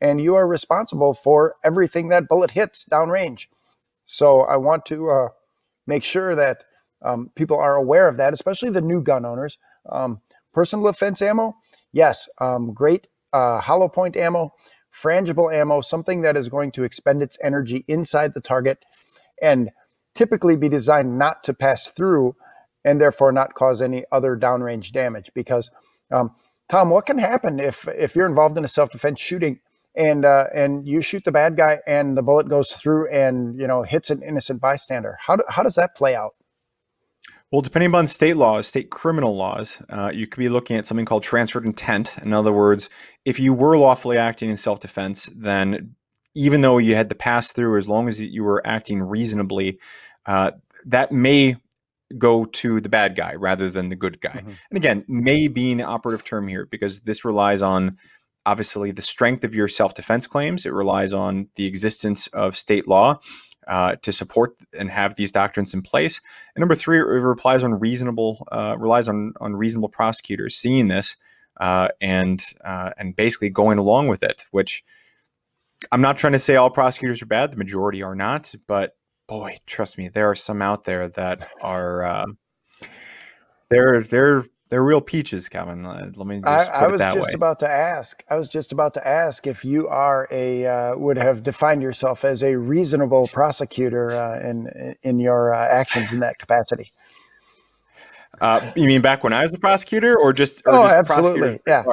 [0.00, 3.48] and you are responsible for everything that bullet hits downrange.
[4.06, 5.28] So I want to uh,
[5.86, 6.64] make sure that
[7.02, 9.58] um, people are aware of that, especially the new gun owners.
[9.90, 10.22] Um,
[10.54, 11.56] personal defense ammo,
[11.92, 14.54] yes, um, great uh, hollow point ammo,
[14.94, 18.84] frangible ammo, something that is going to expend its energy inside the target
[19.42, 19.70] and
[20.14, 22.36] typically be designed not to pass through
[22.86, 25.30] and therefore not cause any other downrange damage.
[25.34, 25.70] Because,
[26.10, 26.30] um,
[26.70, 29.60] Tom, what can happen if if you're involved in a self defense shooting
[29.94, 33.66] and uh, and you shoot the bad guy and the bullet goes through and you
[33.66, 35.18] know hits an innocent bystander?
[35.26, 36.34] How do, how does that play out?
[37.52, 41.06] Well, depending upon state laws, state criminal laws, uh, you could be looking at something
[41.06, 42.18] called transferred intent.
[42.18, 42.88] In other words,
[43.24, 45.94] if you were lawfully acting in self defense, then
[46.34, 49.78] even though you had the pass through, as long as you were acting reasonably,
[50.26, 50.50] uh,
[50.84, 51.56] that may
[52.18, 54.30] go to the bad guy rather than the good guy.
[54.30, 54.48] Mm-hmm.
[54.48, 57.96] And again, may being the operative term here because this relies on
[58.44, 60.64] obviously the strength of your self defense claims.
[60.64, 63.18] It relies on the existence of state law
[63.66, 66.20] uh, to support and have these doctrines in place.
[66.54, 71.16] And number three, it relies on reasonable uh, relies on on reasonable prosecutors seeing this
[71.60, 74.46] uh, and uh, and basically going along with it.
[74.52, 74.84] Which
[75.92, 78.54] I'm not trying to say all prosecutors are bad; the majority are not.
[78.66, 82.26] But boy, trust me, there are some out there that are uh,
[83.68, 85.86] they're they're they're real peaches, Kevin.
[85.86, 86.40] Uh, let me.
[86.40, 87.34] Just I, I, was just way.
[87.34, 88.24] about to ask.
[88.28, 92.24] I was just about to ask if you are a uh, would have defined yourself
[92.24, 96.92] as a reasonable prosecutor uh, in in your uh, actions in that capacity.
[98.40, 100.62] Uh, you mean back when I was a prosecutor, or just?
[100.66, 101.60] Or oh, just absolutely.
[101.66, 101.84] Yeah.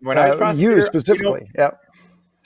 [0.00, 1.50] When I was prosecutor, you specifically.
[1.54, 1.87] You know, yeah.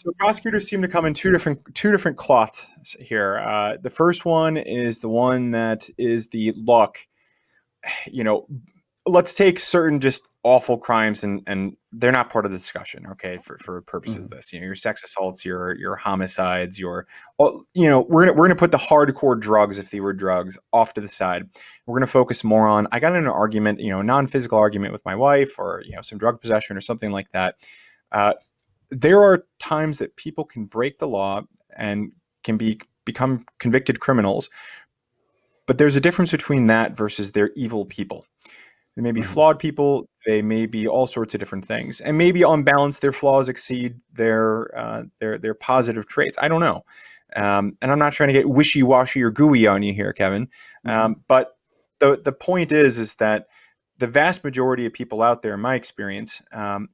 [0.03, 2.67] So prosecutors seem to come in two different two different cloths
[2.99, 3.39] here.
[3.39, 6.99] Uh, the first one is the one that is the luck.
[8.07, 8.47] You know,
[9.07, 13.39] let's take certain just awful crimes and and they're not part of the discussion okay
[13.43, 14.25] for, for purposes mm-hmm.
[14.27, 17.07] of this you know your sex assaults your your homicides your
[17.75, 20.95] you know we're gonna we're gonna put the hardcore drugs if they were drugs off
[20.95, 21.49] to the side
[21.87, 25.05] we're gonna focus more on i got in an argument you know non-physical argument with
[25.05, 27.57] my wife or you know some drug possession or something like that
[28.13, 28.35] uh,
[28.93, 31.43] there are times that people can break the law
[31.77, 32.13] and
[32.45, 34.49] can be become convicted criminals
[35.67, 38.27] but there's a difference between that versus they're evil people
[38.97, 39.33] they may be mm-hmm.
[39.33, 40.09] flawed people.
[40.27, 43.99] They may be all sorts of different things, and maybe on balance, their flaws exceed
[44.13, 46.39] their uh, their their positive traits.
[46.41, 46.85] I don't know,
[47.35, 50.47] um, and I'm not trying to get wishy washy or gooey on you here, Kevin.
[50.87, 50.91] Mm-hmm.
[50.91, 51.57] Um, but
[52.01, 53.47] the the point is, is that
[53.99, 56.91] the vast majority of people out there, in my experience, um,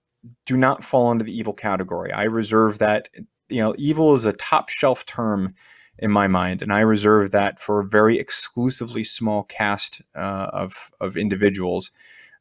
[0.47, 2.13] do not fall into the evil category.
[2.13, 3.09] I reserve that.
[3.49, 5.55] You know, evil is a top shelf term
[5.99, 10.91] in my mind, and I reserve that for a very exclusively small cast uh, of
[11.01, 11.91] of individuals.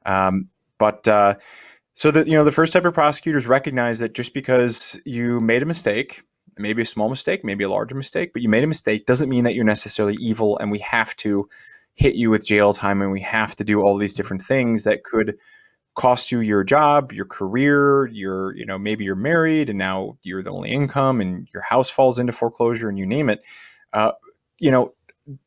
[0.06, 1.36] Um, but uh,
[1.94, 5.64] so that you know, the first type of prosecutors recognize that just because you made
[5.64, 6.22] a mistake,
[6.58, 9.44] maybe a small mistake, maybe a larger mistake, but you made a mistake doesn't mean
[9.44, 11.50] that you're necessarily evil, and we have to
[11.96, 15.04] hit you with jail time, and we have to do all these different things that
[15.04, 15.38] could
[15.98, 20.44] cost you your job, your career, your, you know, maybe you're married and now you're
[20.44, 23.44] the only income and your house falls into foreclosure and you name it.
[23.94, 24.12] Uh,
[24.60, 24.94] you know,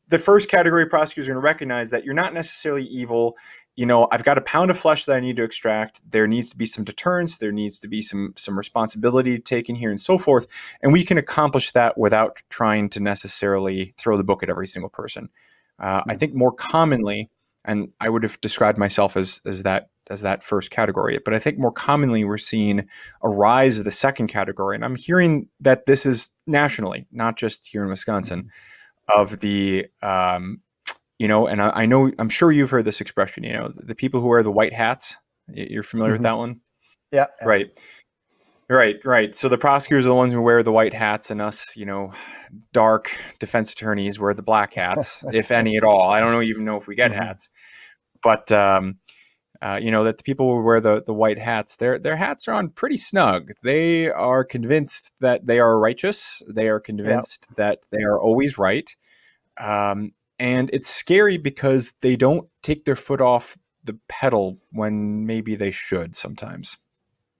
[0.09, 3.37] the first category prosecutors are going to recognize that you're not necessarily evil.
[3.77, 6.01] You know, I've got a pound of flesh that I need to extract.
[6.11, 7.37] There needs to be some deterrence.
[7.37, 10.45] There needs to be some some responsibility taken here, and so forth.
[10.83, 14.89] And we can accomplish that without trying to necessarily throw the book at every single
[14.89, 15.29] person.
[15.79, 16.19] Uh, I hmm.
[16.19, 17.29] think more commonly,
[17.65, 21.17] and I would have described myself as as that as that first category.
[21.23, 22.87] But I think more commonly we're seeing
[23.21, 24.75] a rise of the second category.
[24.75, 29.19] And I'm hearing that this is nationally, not just here in Wisconsin, mm-hmm.
[29.19, 30.61] of the, um,
[31.17, 33.95] you know, and I, I, know, I'm sure you've heard this expression, you know, the
[33.95, 35.17] people who wear the white hats.
[35.47, 36.23] You're familiar mm-hmm.
[36.23, 36.61] with that one?
[37.11, 37.27] Yeah.
[37.43, 37.71] Right.
[38.71, 39.35] Right, right.
[39.35, 42.13] So the prosecutors are the ones who wear the white hats, and us, you know,
[42.71, 46.09] dark defense attorneys wear the black hats, if any at all.
[46.09, 47.21] I don't even know if we get mm-hmm.
[47.21, 47.49] hats,
[48.23, 48.99] but um,
[49.61, 52.47] uh, you know that the people who wear the the white hats their their hats
[52.47, 57.57] are on pretty snug they are convinced that they are righteous they are convinced yep.
[57.57, 58.95] that they are always right
[59.59, 65.55] um, and it's scary because they don't take their foot off the pedal when maybe
[65.55, 66.77] they should sometimes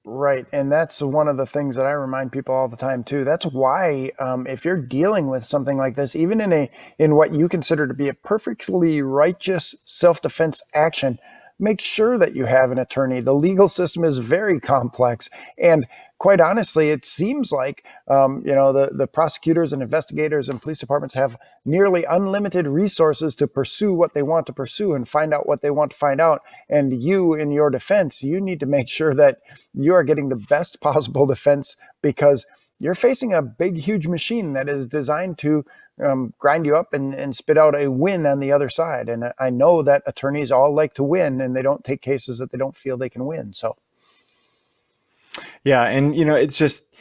[0.03, 3.23] Right, and that's one of the things that I remind people all the time too.
[3.23, 7.35] That's why, um, if you're dealing with something like this, even in a in what
[7.35, 11.19] you consider to be a perfectly righteous self defense action,
[11.61, 13.21] make sure that you have an attorney.
[13.21, 15.29] The legal system is very complex.
[15.57, 15.85] And
[16.17, 20.79] quite honestly, it seems like um, you know the, the prosecutors and investigators and police
[20.79, 25.47] departments have nearly unlimited resources to pursue what they want to pursue and find out
[25.47, 26.41] what they want to find out.
[26.67, 29.37] And you, in your defense, you need to make sure that
[29.73, 32.45] you are getting the best possible defense because
[32.79, 35.63] you're facing a big, huge machine that is designed to
[36.01, 39.09] um, grind you up and, and spit out a win on the other side.
[39.09, 42.51] And I know that attorneys all like to win and they don't take cases that
[42.51, 43.53] they don't feel they can win.
[43.53, 43.77] So,
[45.63, 45.83] yeah.
[45.83, 46.95] And, you know, it's just,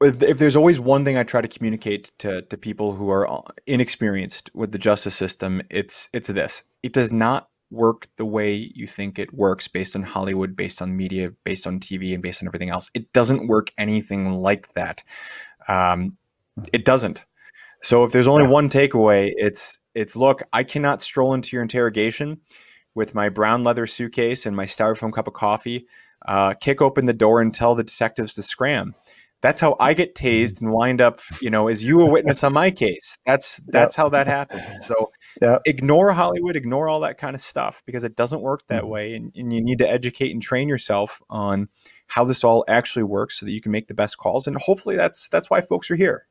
[0.00, 4.50] if there's always one thing I try to communicate to, to people who are inexperienced
[4.54, 6.62] with the justice system, it's it's this.
[6.82, 10.96] It does not work the way you think it works based on Hollywood, based on
[10.96, 12.90] media, based on TV, and based on everything else.
[12.94, 15.02] It doesn't work anything like that.
[15.66, 16.16] Um,
[16.72, 17.24] it doesn't.
[17.86, 18.50] So if there's only yeah.
[18.50, 22.40] one takeaway, it's it's look, I cannot stroll into your interrogation
[22.96, 25.86] with my brown leather suitcase and my styrofoam cup of coffee,
[26.26, 28.92] uh, kick open the door and tell the detectives to scram.
[29.40, 32.54] That's how I get tased and wind up, you know, as you a witness on
[32.54, 33.16] my case.
[33.24, 34.84] That's that's how that happens.
[34.84, 35.12] So
[35.64, 38.90] ignore Hollywood, ignore all that kind of stuff because it doesn't work that mm-hmm.
[38.90, 39.14] way.
[39.14, 41.68] And, and you need to educate and train yourself on
[42.08, 44.48] how this all actually works so that you can make the best calls.
[44.48, 46.26] And hopefully that's that's why folks are here.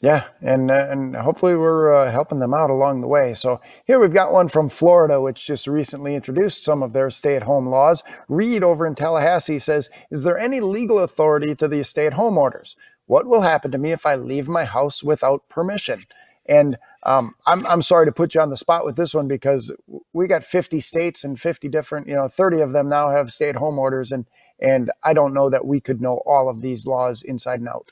[0.00, 3.34] Yeah, and uh, and hopefully we're uh, helping them out along the way.
[3.34, 7.68] So here we've got one from Florida, which just recently introduced some of their stay-at-home
[7.68, 8.02] laws.
[8.28, 12.76] Reed over in Tallahassee says, "Is there any legal authority to the stay-at-home orders?
[13.06, 16.04] What will happen to me if I leave my house without permission?"
[16.46, 19.70] And um, I'm I'm sorry to put you on the spot with this one because
[20.14, 23.78] we got 50 states and 50 different, you know, 30 of them now have stay-at-home
[23.78, 24.24] orders, and
[24.60, 27.90] and I don't know that we could know all of these laws inside and out.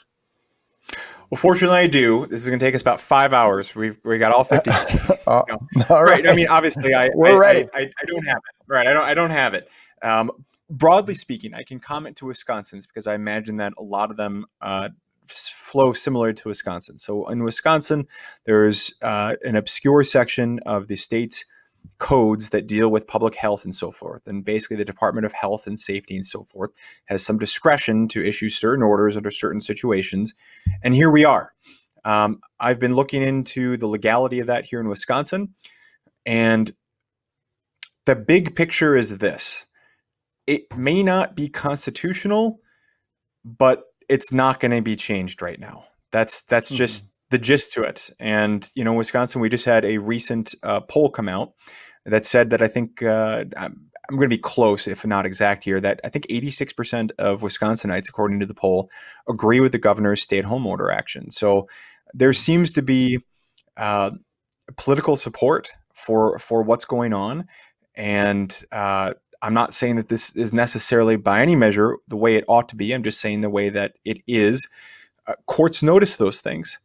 [1.31, 2.27] Well, fortunately, I do.
[2.27, 3.75] This is going to take us about five hours.
[3.75, 4.71] We've we got all fifty.
[5.27, 5.85] uh, you know.
[5.91, 6.25] all right.
[6.25, 6.29] right.
[6.29, 7.69] I mean, obviously, I we're I, ready.
[7.75, 8.67] I, I, I, don't have it.
[8.67, 8.87] Right.
[8.87, 9.05] I don't.
[9.05, 9.69] I don't have it.
[10.03, 10.31] Um,
[10.71, 14.47] broadly speaking, I can comment to Wisconsin's because I imagine that a lot of them
[14.63, 14.89] uh,
[15.27, 16.97] flow similar to Wisconsin.
[16.97, 18.07] So in Wisconsin,
[18.45, 21.45] there's uh, an obscure section of the state's
[21.99, 24.27] codes that deal with public health and so forth.
[24.27, 26.71] And basically, the Department of Health and Safety and so forth
[27.07, 30.35] has some discretion to issue certain orders under certain situations.
[30.83, 31.53] And here we are.
[32.05, 35.55] Um, I've been looking into the legality of that here in Wisconsin.
[36.25, 36.71] And
[38.07, 39.67] the big picture is this
[40.47, 42.61] it may not be constitutional,
[43.45, 45.85] but it's not going to be changed right now.
[46.11, 46.79] That's that's mm-hmm.
[46.79, 48.11] just the gist to it.
[48.19, 51.53] And you know, Wisconsin, we just had a recent uh, poll come out
[52.05, 55.65] that said that I think uh, I'm, I'm going to be close, if not exact
[55.65, 58.91] here, that I think 86% of Wisconsinites, according to the poll,
[59.29, 61.31] agree with the governor's stay-at-home order action.
[61.31, 61.69] So
[62.15, 63.21] there seems to be
[63.77, 64.13] uh,
[64.77, 67.47] political support for for what's going on,
[67.95, 69.13] and uh,
[69.43, 72.77] I'm not saying that this is necessarily by any measure the way it ought to
[72.77, 72.93] be.
[72.93, 74.67] I'm just saying the way that it is.
[75.27, 76.79] Uh, courts notice those things.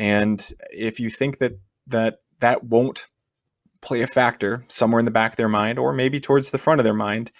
[0.00, 3.06] And if you think that that that won't
[3.82, 6.80] play a factor somewhere in the back of their mind, or maybe towards the front
[6.80, 7.30] of their mind,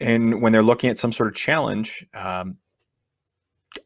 [0.00, 2.58] and when they're looking at some sort of challenge, um,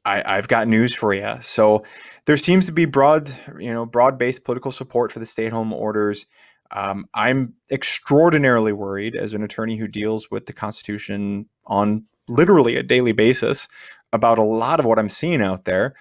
[0.06, 1.30] I, have got news for you.
[1.42, 1.84] So
[2.24, 6.24] there seems to be broad, you know, broad-based political support for the stay-at-home orders.
[6.70, 12.82] Um, I'm extraordinarily worried as an attorney who deals with the Constitution on literally a
[12.82, 13.68] daily basis
[14.14, 15.94] about a lot of what I'm seeing out there.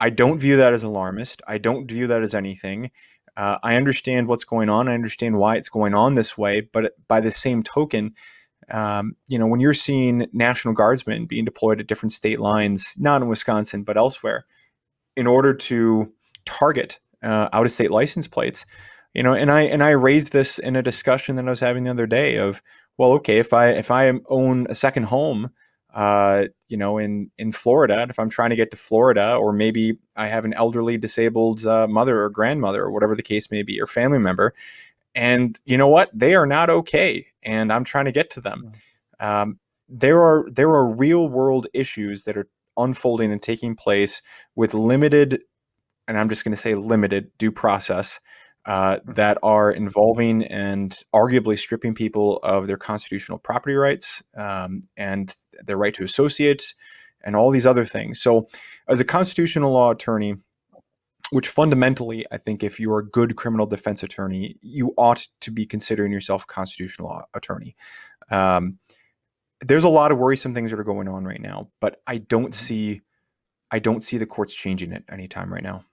[0.00, 1.42] I don't view that as alarmist.
[1.46, 2.90] I don't view that as anything.
[3.36, 4.88] Uh, I understand what's going on.
[4.88, 6.60] I understand why it's going on this way.
[6.60, 8.14] But by the same token,
[8.70, 13.22] um, you know, when you're seeing National Guardsmen being deployed at different state lines, not
[13.22, 14.44] in Wisconsin, but elsewhere,
[15.16, 16.12] in order to
[16.44, 18.66] target uh, out of state license plates,
[19.14, 21.84] you know, and I and I raised this in a discussion that I was having
[21.84, 22.62] the other day of,
[22.98, 25.50] well, okay, if I if I own a second home,
[25.94, 29.98] uh, you know, in in Florida, if I'm trying to get to Florida, or maybe
[30.16, 33.80] I have an elderly disabled uh, mother or grandmother or whatever the case may be,
[33.80, 34.54] or family member,
[35.14, 38.72] and you know what, they are not okay, and I'm trying to get to them.
[39.18, 44.22] Um, there are there are real world issues that are unfolding and taking place
[44.56, 45.40] with limited,
[46.06, 48.20] and I'm just going to say limited due process
[48.68, 55.34] uh, that are involving and arguably stripping people of their constitutional property rights um, and
[55.64, 56.74] their right to associate
[57.24, 58.20] and all these other things.
[58.20, 58.46] So,
[58.86, 60.36] as a constitutional law attorney,
[61.30, 65.64] which fundamentally, I think, if you're a good criminal defense attorney, you ought to be
[65.64, 67.74] considering yourself a constitutional law attorney.
[68.30, 68.78] Um,
[69.62, 72.50] there's a lot of worrisome things that are going on right now, but I don't
[72.50, 72.52] mm-hmm.
[72.52, 73.00] see,
[73.70, 75.86] I don't see the courts changing it anytime right now.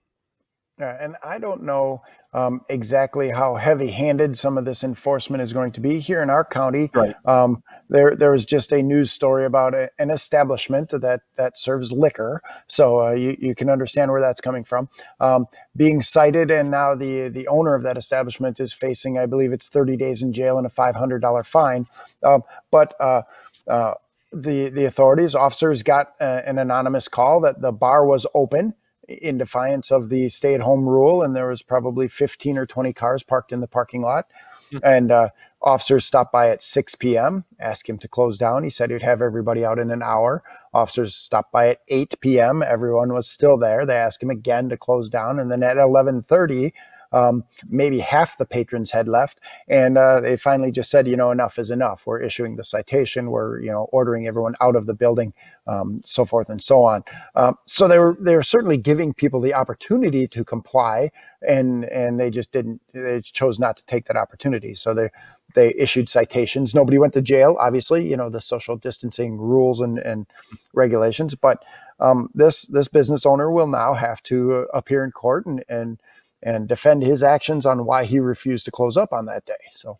[0.78, 2.02] Yeah, and I don't know
[2.34, 6.44] um, exactly how heavy-handed some of this enforcement is going to be here in our
[6.44, 6.90] county.
[6.94, 7.14] Right.
[7.24, 11.92] Um, there, there was just a news story about a, an establishment that that serves
[11.92, 14.90] liquor, so uh, you you can understand where that's coming from.
[15.18, 19.52] Um, being cited, and now the the owner of that establishment is facing, I believe,
[19.52, 21.86] it's 30 days in jail and a $500 fine.
[22.22, 23.22] Um, but uh,
[23.66, 23.94] uh,
[24.30, 28.74] the the authorities, officers, got uh, an anonymous call that the bar was open
[29.08, 31.22] in defiance of the stay at home rule.
[31.22, 34.26] And there was probably 15 or 20 cars parked in the parking lot.
[34.72, 34.78] Mm-hmm.
[34.82, 35.28] And uh,
[35.62, 38.64] officers stopped by at 6 p.m., asked him to close down.
[38.64, 40.42] He said he'd have everybody out in an hour.
[40.74, 42.62] Officers stopped by at 8 p.m.
[42.62, 43.86] Everyone was still there.
[43.86, 45.38] They asked him again to close down.
[45.38, 46.72] And then at 1130,
[47.12, 51.30] um, maybe half the patrons had left, and uh, they finally just said, you know,
[51.30, 52.06] enough is enough.
[52.06, 53.30] We're issuing the citation.
[53.30, 55.32] We're you know ordering everyone out of the building,
[55.66, 57.04] um, so forth and so on.
[57.34, 61.10] Um, so they were they were certainly giving people the opportunity to comply,
[61.46, 62.80] and and they just didn't.
[62.92, 64.74] They chose not to take that opportunity.
[64.74, 65.10] So they
[65.54, 66.74] they issued citations.
[66.74, 68.08] Nobody went to jail, obviously.
[68.08, 70.26] You know the social distancing rules and and
[70.74, 71.64] regulations, but.
[71.98, 75.98] Um, this this business owner will now have to uh, appear in court and, and
[76.42, 79.54] and defend his actions on why he refused to close up on that day.
[79.74, 79.98] So,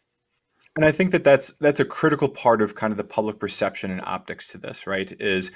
[0.77, 3.91] and I think that that's that's a critical part of kind of the public perception
[3.91, 5.11] and optics to this, right?
[5.21, 5.51] Is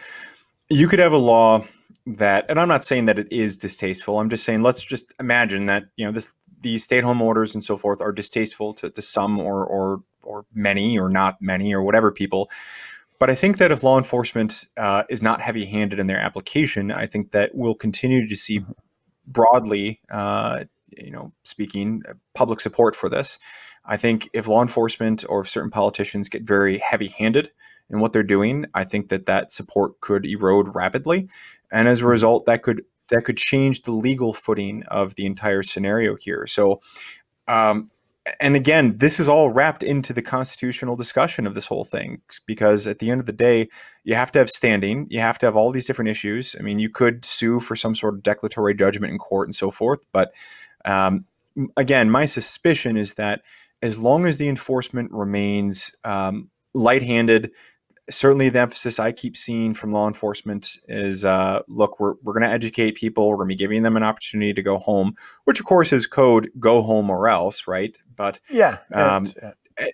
[0.69, 1.65] you could have a law
[2.07, 4.19] that, and I'm not saying that it is distasteful.
[4.19, 7.77] I'm just saying let's just imagine that you know this these stay-at-home orders and so
[7.77, 12.11] forth are distasteful to, to some or or or many or not many or whatever
[12.11, 12.51] people.
[13.19, 17.05] But I think that if law enforcement uh, is not heavy-handed in their application, I
[17.05, 18.73] think that we'll continue to see mm-hmm.
[19.31, 20.65] Broadly uh,
[20.97, 23.39] you know, speaking, uh, public support for this.
[23.85, 27.51] I think if law enforcement or if certain politicians get very heavy-handed
[27.89, 31.29] in what they're doing, I think that that support could erode rapidly,
[31.73, 32.11] and as a mm-hmm.
[32.11, 36.47] result, that could that could change the legal footing of the entire scenario here.
[36.47, 36.81] So,
[37.49, 37.89] um,
[38.39, 42.87] and again, this is all wrapped into the constitutional discussion of this whole thing because
[42.87, 43.69] at the end of the day,
[44.05, 46.55] you have to have standing, you have to have all these different issues.
[46.59, 49.71] I mean, you could sue for some sort of declaratory judgment in court and so
[49.71, 50.33] forth, but
[50.85, 51.25] um,
[51.77, 53.43] again, my suspicion is that
[53.83, 57.51] as long as the enforcement remains um, light-handed,
[58.11, 62.43] certainly the emphasis I keep seeing from law enforcement is, uh, look, we're, we're going
[62.43, 63.29] to educate people.
[63.29, 65.15] We're going to be giving them an opportunity to go home,
[65.45, 67.97] which of course is code "go home or else," right?
[68.21, 69.33] But yeah, um.
[69.79, 69.89] Eh,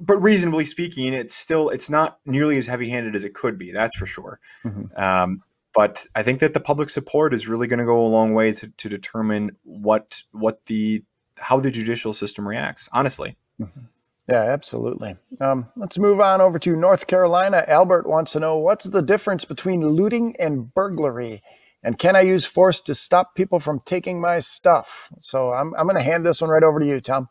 [0.00, 3.72] but reasonably speaking, it's still it's not nearly as heavy-handed as it could be.
[3.72, 4.38] That's for sure.
[4.64, 5.02] Mm-hmm.
[5.02, 8.34] Um, but I think that the public support is really going to go a long
[8.34, 11.02] way to, to determine what what the
[11.38, 12.86] how the judicial system reacts.
[12.92, 13.38] Honestly.
[13.58, 13.80] Mm-hmm.
[14.28, 15.16] Yeah, absolutely.
[15.40, 17.64] Um, let's move on over to North Carolina.
[17.66, 21.42] Albert wants to know what's the difference between looting and burglary,
[21.82, 25.10] and can I use force to stop people from taking my stuff?
[25.22, 27.30] So I'm I'm going to hand this one right over to you, Tom.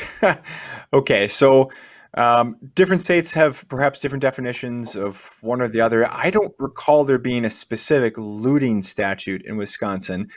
[0.92, 1.70] okay, so
[2.14, 6.06] um, different states have perhaps different definitions of one or the other.
[6.10, 10.28] I don't recall there being a specific looting statute in Wisconsin.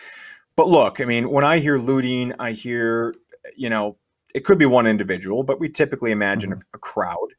[0.56, 3.14] But look, I mean, when I hear looting, I hear,
[3.58, 3.97] you know,
[4.34, 6.62] it could be one individual, but we typically imagine mm-hmm.
[6.74, 7.34] a, crowd.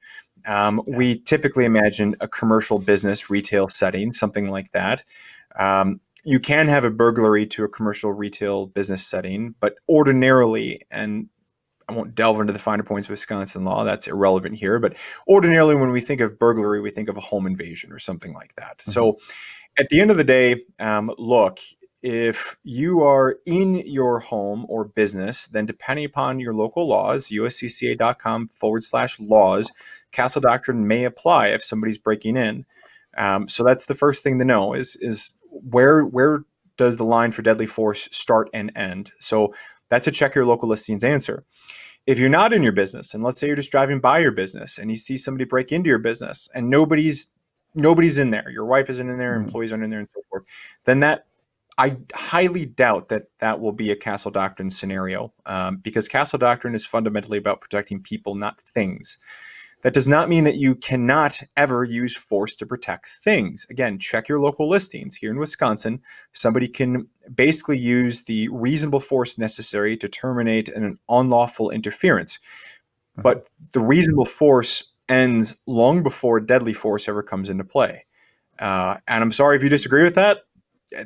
[0.47, 0.97] Um, yeah.
[0.97, 5.03] We typically imagine a commercial business retail setting, something like that.
[5.59, 11.29] Um, you can have a burglary to a commercial retail business setting, but ordinarily, and
[11.89, 13.85] I won't delve into the finer points of Wisconsin law.
[13.85, 14.79] That's irrelevant here.
[14.79, 14.97] But
[15.29, 18.55] ordinarily, when we think of burglary, we think of a home invasion or something like
[18.57, 18.79] that.
[18.79, 18.91] Mm-hmm.
[18.91, 19.19] So,
[19.79, 21.61] at the end of the day, um, look,
[22.03, 28.49] if you are in your home or business, then depending upon your local laws, uscca.com
[28.49, 29.73] forward slash laws,
[30.13, 32.65] castle doctrine may apply if somebody's breaking in.
[33.17, 36.45] Um, so that's the first thing to know is is where where
[36.77, 39.11] does the line for deadly force start and end?
[39.19, 39.55] So
[39.89, 41.45] that's a check your local listings answer.
[42.07, 44.79] If you're not in your business, and let's say you're just driving by your business
[44.79, 47.33] and you see somebody break into your business and nobody's
[47.75, 49.47] nobody's in there, your wife isn't in there, mm-hmm.
[49.47, 50.45] employees aren't in there, and so forth,
[50.85, 51.27] then that
[51.79, 56.75] I highly doubt that that will be a Castle Doctrine scenario um, because Castle Doctrine
[56.75, 59.19] is fundamentally about protecting people, not things.
[59.87, 63.69] That does not mean that you cannot ever use force to protect things.
[63.71, 65.15] Again, check your local listings.
[65.15, 71.71] Here in Wisconsin, somebody can basically use the reasonable force necessary to terminate an unlawful
[71.71, 72.41] interference.
[73.13, 73.23] Mm-hmm.
[73.23, 78.07] But the reasonable force ends long before deadly force ever comes into play.
[78.59, 80.39] Uh, and I'm sorry if you disagree with that.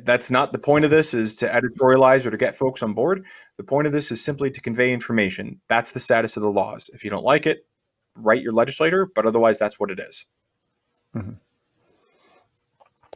[0.01, 3.27] That's not the point of this is to editorialize or to get folks on board.
[3.57, 5.61] The point of this is simply to convey information.
[5.67, 6.89] That's the status of the laws.
[6.95, 7.67] If you don't like it,
[8.15, 10.25] write your legislator, but otherwise, that's what it is.
[11.15, 11.31] Mm-hmm.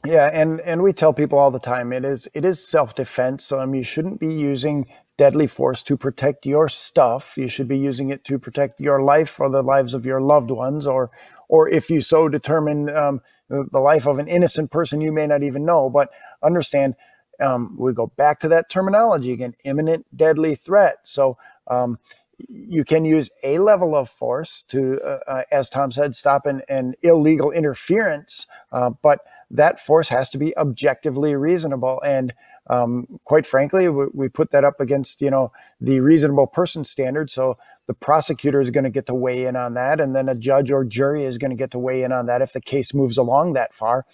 [0.06, 3.46] Yeah, and and we tell people all the time it is it is self defense.
[3.46, 4.88] So mean, you shouldn't be using
[5.18, 7.38] deadly force to protect your stuff.
[7.38, 10.52] You should be using it to protect your life or the lives of your loved
[10.52, 11.12] ones, or
[11.50, 15.44] or if you so determine um, the life of an innocent person you may not
[15.44, 15.90] even know.
[15.90, 16.10] But
[16.44, 16.96] understand,
[17.40, 20.98] um, we go back to that terminology again: imminent deadly threat.
[21.04, 21.38] So.
[21.68, 22.00] Um,
[22.38, 26.62] you can use a level of force to, uh, uh, as Tom said, stop an,
[26.70, 29.20] an illegal interference, uh, but
[29.52, 32.02] that force has to be objectively reasonable.
[32.04, 32.34] And
[32.68, 37.30] um, quite frankly, we, we, put that up against you know the reasonable person standard.
[37.30, 37.58] So
[37.88, 40.72] the prosecutor is going to get to weigh in on that, and then a judge
[40.72, 43.18] or jury is going to get to weigh in on that if the case moves
[43.18, 44.06] along that far.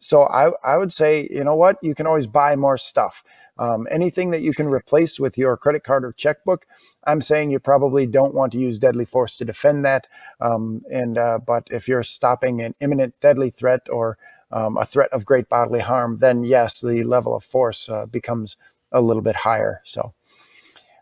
[0.00, 3.22] So I, I would say, you know what, you can always buy more stuff.
[3.58, 6.66] Um, anything that you can replace with your credit card or checkbook,
[7.04, 10.06] I'm saying you probably don't want to use deadly force to defend that.
[10.40, 14.16] Um, and uh, but if you're stopping an imminent deadly threat or
[14.52, 18.56] um, a threat of great bodily harm, then yes, the level of force uh, becomes
[18.92, 19.80] a little bit higher.
[19.84, 20.12] So,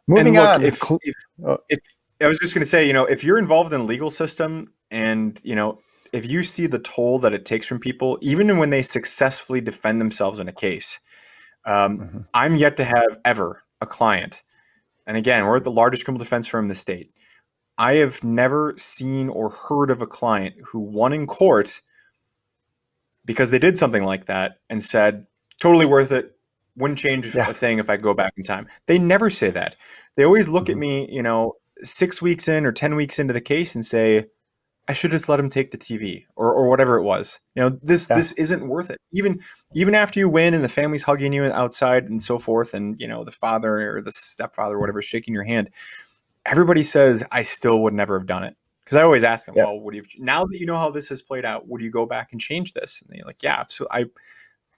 [0.07, 0.62] moving look, on.
[0.62, 1.14] If, if,
[1.46, 1.59] oh.
[1.68, 1.78] if,
[2.20, 4.72] I was just going to say, you know, if you're involved in the legal system
[4.90, 5.78] and, you know,
[6.12, 10.01] if you see the toll that it takes from people, even when they successfully defend
[10.01, 10.99] themselves in a case,
[11.64, 12.18] um, mm-hmm.
[12.34, 14.42] I'm yet to have ever a client.
[15.07, 17.12] And again, we're the largest criminal defense firm in the state.
[17.76, 21.80] I have never seen or heard of a client who won in court
[23.29, 25.26] because they did something like that and said,
[25.61, 26.35] totally worth it.
[26.76, 27.51] Wouldn't change yeah.
[27.51, 28.66] a thing if I go back in time.
[28.87, 29.76] They never say that.
[30.16, 30.72] They always look mm-hmm.
[30.72, 34.26] at me, you know, six weeks in or 10 weeks into the case and say,
[34.89, 37.39] I should just let him take the TV or, or whatever it was.
[37.55, 38.16] You know, this yeah.
[38.16, 38.99] this isn't worth it.
[39.12, 39.41] Even
[39.74, 43.07] even after you win and the family's hugging you outside and so forth, and you
[43.07, 45.68] know the father or the stepfather or whatever shaking your hand,
[46.47, 48.57] everybody says I still would never have done it.
[48.89, 51.20] Because I always ask them, well, would you now that you know how this has
[51.20, 53.03] played out, would you go back and change this?
[53.03, 54.07] And they're like, yeah, so I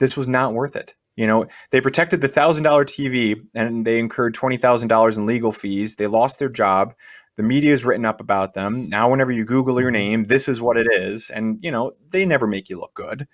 [0.01, 0.97] this was not worth it.
[1.15, 5.27] You know, they protected the thousand dollar TV and they incurred twenty thousand dollars in
[5.27, 5.95] legal fees.
[5.95, 6.93] They lost their job.
[7.37, 8.89] The media is written up about them.
[8.89, 10.11] Now, whenever you Google your mm-hmm.
[10.11, 13.29] name, this is what it is, and you know they never make you look good.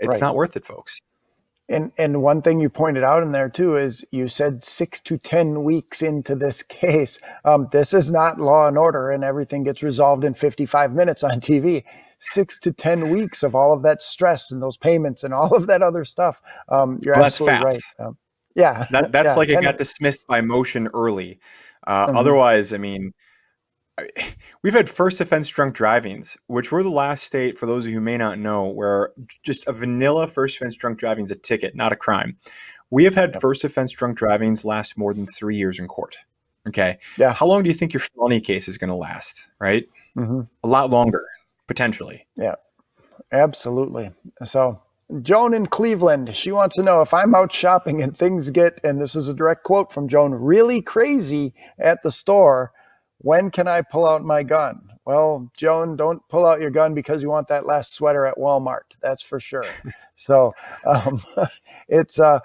[0.00, 0.20] It's right.
[0.20, 1.00] not worth it, folks.
[1.70, 5.16] And and one thing you pointed out in there too is you said six to
[5.16, 7.18] ten weeks into this case.
[7.44, 11.22] Um, this is not Law and Order, and everything gets resolved in fifty five minutes
[11.22, 11.84] on TV.
[12.18, 15.68] Six to ten weeks of all of that stress and those payments and all of
[15.68, 16.42] that other stuff.
[16.68, 17.82] Um, you're well, absolutely right.
[17.98, 18.18] Um,
[18.56, 21.38] yeah, that, that's yeah, like it got dismissed by motion early.
[21.86, 22.16] Uh, mm-hmm.
[22.16, 23.14] Otherwise, I mean,
[24.62, 27.98] we've had first offense drunk drivings, which were the last state, for those of you
[27.98, 31.74] who may not know, where just a vanilla first offense drunk driving is a ticket,
[31.74, 32.36] not a crime.
[32.90, 36.16] We have had first offense drunk drivings last more than three years in court.
[36.66, 36.98] Okay.
[37.16, 37.32] Yeah.
[37.32, 39.48] How long do you think your felony case is going to last?
[39.60, 39.88] Right.
[40.16, 40.40] Mm-hmm.
[40.64, 41.24] A lot longer,
[41.66, 42.26] potentially.
[42.36, 42.56] Yeah.
[43.32, 44.10] Absolutely.
[44.44, 44.82] So,
[45.22, 49.00] Joan in Cleveland, she wants to know if I'm out shopping and things get, and
[49.00, 52.72] this is a direct quote from Joan, really crazy at the store
[53.20, 54.90] when can I pull out my gun?
[55.04, 58.96] Well, Joan, don't pull out your gun because you want that last sweater at Walmart.
[59.02, 59.64] That's for sure.
[60.16, 60.52] so
[60.86, 61.20] um,
[61.88, 62.40] it's, uh,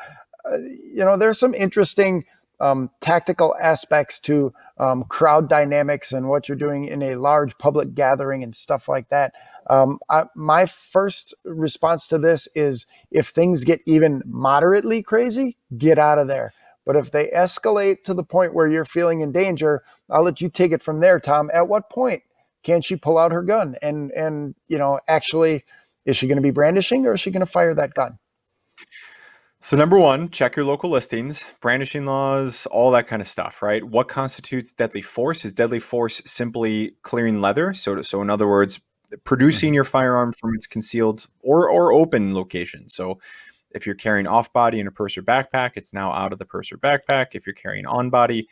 [0.57, 2.26] you know, there's some interesting
[2.59, 7.93] um, tactical aspects to um, crowd dynamics and what you're doing in a large public
[7.95, 9.34] gathering and stuff like that.
[9.69, 15.99] Um, I, my first response to this is if things get even moderately crazy, get
[15.99, 16.53] out of there.
[16.86, 20.49] But if they escalate to the point where you're feeling in danger, I'll let you
[20.49, 21.49] take it from there, Tom.
[21.53, 22.23] At what point
[22.63, 25.63] can she pull out her gun and and you know actually
[26.05, 28.17] is she going to be brandishing or is she going to fire that gun?
[29.59, 33.83] So number one, check your local listings, brandishing laws, all that kind of stuff, right?
[33.83, 35.43] What constitutes deadly force?
[35.43, 37.73] Is deadly force simply clearing leather?
[37.73, 38.79] So, so in other words,
[39.23, 39.75] producing mm-hmm.
[39.75, 42.89] your firearm from its concealed or or open location.
[42.89, 43.19] So
[43.76, 46.45] if you're carrying off body in a purse or backpack, it's now out of the
[46.45, 47.28] purse or backpack.
[47.34, 48.47] If you're carrying on body,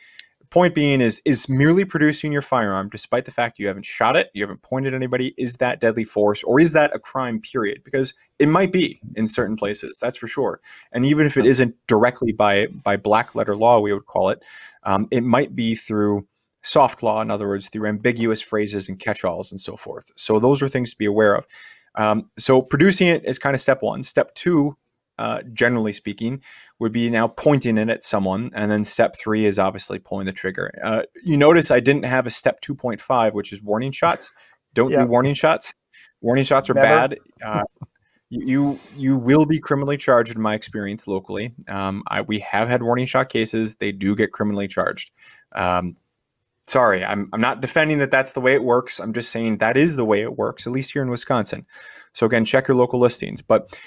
[0.50, 4.30] point being is is merely producing your firearm despite the fact you haven't shot it
[4.34, 7.82] you haven't pointed at anybody is that deadly force or is that a crime period?
[7.82, 10.60] Because it might be in certain places that's for sure.
[10.92, 14.44] And even if it isn't directly by by black letter law we would call it
[14.84, 16.24] um, it might be through
[16.62, 20.10] soft law in other words through ambiguous phrases and catch-alls and so forth.
[20.16, 21.46] So those are things to be aware of.
[21.96, 24.02] Um, so producing it is kind of step one.
[24.02, 24.76] Step two
[25.18, 26.42] uh, generally speaking,
[26.78, 28.50] would be now pointing it at someone.
[28.54, 30.72] And then step three is obviously pulling the trigger.
[30.82, 34.32] Uh, you notice I didn't have a step 2.5, which is warning shots.
[34.74, 35.74] Don't do warning shots.
[36.20, 36.86] Warning shots are Never.
[36.86, 37.18] bad.
[37.42, 37.62] Uh,
[38.30, 41.54] you you will be criminally charged in my experience locally.
[41.68, 45.12] Um, I, we have had warning shot cases; they do get criminally charged.
[45.52, 45.96] Um,
[46.66, 48.98] sorry, I'm I'm not defending that that's the way it works.
[48.98, 51.66] I'm just saying that is the way it works, at least here in Wisconsin.
[52.12, 53.42] So again, check your local listings.
[53.42, 53.78] But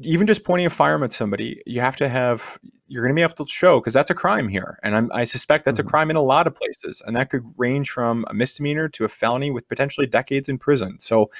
[0.00, 3.22] even just pointing a firearm at somebody, you have to have you're going to be
[3.22, 5.88] able to show because that's a crime here, and I'm, i suspect that's mm-hmm.
[5.88, 9.04] a crime in a lot of places, and that could range from a misdemeanor to
[9.04, 10.98] a felony with potentially decades in prison.
[11.00, 11.30] So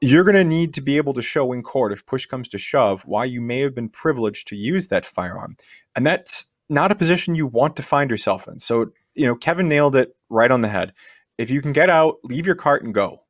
[0.00, 2.58] you're going to need to be able to show in court if push comes to
[2.58, 5.56] shove why you may have been privileged to use that firearm,
[5.94, 8.58] and that's not a position you want to find yourself in.
[8.58, 10.94] So you know, Kevin nailed it right on the head.
[11.36, 13.24] If you can get out, leave your cart and go,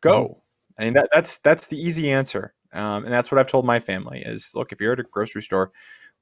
[0.00, 0.22] go.
[0.24, 0.40] Mm-hmm.
[0.78, 2.54] I mean that, that's that's the easy answer.
[2.76, 5.42] Um, and that's what I've told my family is look, if you're at a grocery
[5.42, 5.72] store,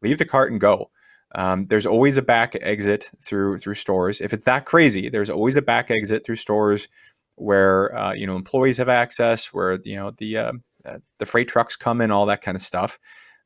[0.03, 0.91] leave the cart and go.
[1.35, 4.21] Um, there's always a back exit through through stores.
[4.21, 6.89] If it's that crazy, there's always a back exit through stores
[7.37, 10.53] where uh, you know employees have access, where you know the uh,
[10.85, 12.99] uh, the freight trucks come in, all that kind of stuff.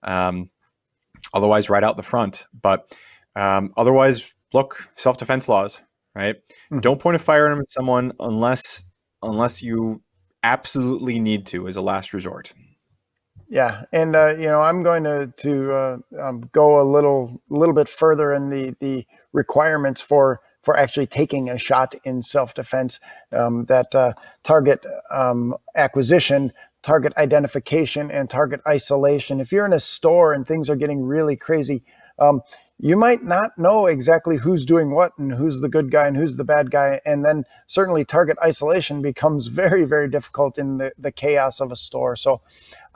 [0.02, 0.50] Um,
[1.32, 2.46] otherwise, right out the front.
[2.60, 2.94] But
[3.34, 5.80] um, otherwise, look, self defense laws,
[6.14, 6.36] right?
[6.36, 6.80] Mm-hmm.
[6.80, 8.84] Don't point a firearm at someone unless
[9.22, 10.02] unless you
[10.42, 12.52] absolutely need to as a last resort.
[13.48, 17.74] Yeah, and uh, you know I'm going to to uh, um, go a little little
[17.74, 23.00] bit further in the the requirements for for actually taking a shot in self defense.
[23.32, 29.40] Um, that uh, target um, acquisition, target identification, and target isolation.
[29.40, 31.84] If you're in a store and things are getting really crazy,
[32.18, 32.42] um,
[32.80, 36.36] you might not know exactly who's doing what and who's the good guy and who's
[36.36, 37.00] the bad guy.
[37.06, 41.76] And then certainly target isolation becomes very, very difficult in the, the chaos of a
[41.76, 42.16] store.
[42.16, 42.42] So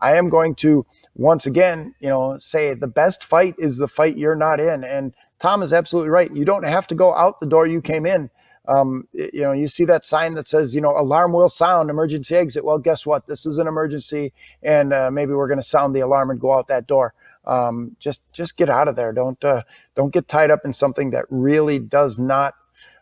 [0.03, 0.85] I am going to
[1.15, 4.85] once again, you know, say the best fight is the fight you're not in.
[4.85, 6.35] And Tom is absolutely right.
[6.35, 8.31] You don't have to go out the door you came in.
[8.69, 12.37] Um, you know, you see that sign that says, you know, alarm will sound, emergency
[12.37, 12.65] exit.
[12.65, 13.27] Well, guess what?
[13.27, 14.33] This is an emergency,
[14.63, 17.13] and uh, maybe we're going to sound the alarm and go out that door
[17.45, 19.13] um, just just get out of there.
[19.13, 19.63] Don't uh,
[19.95, 22.55] don't get tied up in something that really does not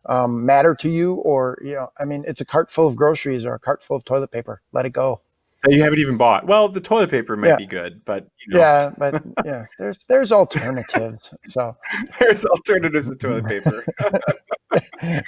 [0.07, 1.15] um, matter to you.
[1.15, 3.97] Or you know, I mean, it's a cart full of groceries or a cart full
[3.97, 4.63] of toilet paper.
[4.73, 5.21] Let it go.
[5.69, 6.47] You haven't even bought.
[6.47, 7.57] Well, the toilet paper might yeah.
[7.57, 8.61] be good, but you know.
[8.61, 11.31] yeah, but yeah, there's there's alternatives.
[11.45, 11.77] So
[12.19, 13.85] there's alternatives to toilet paper.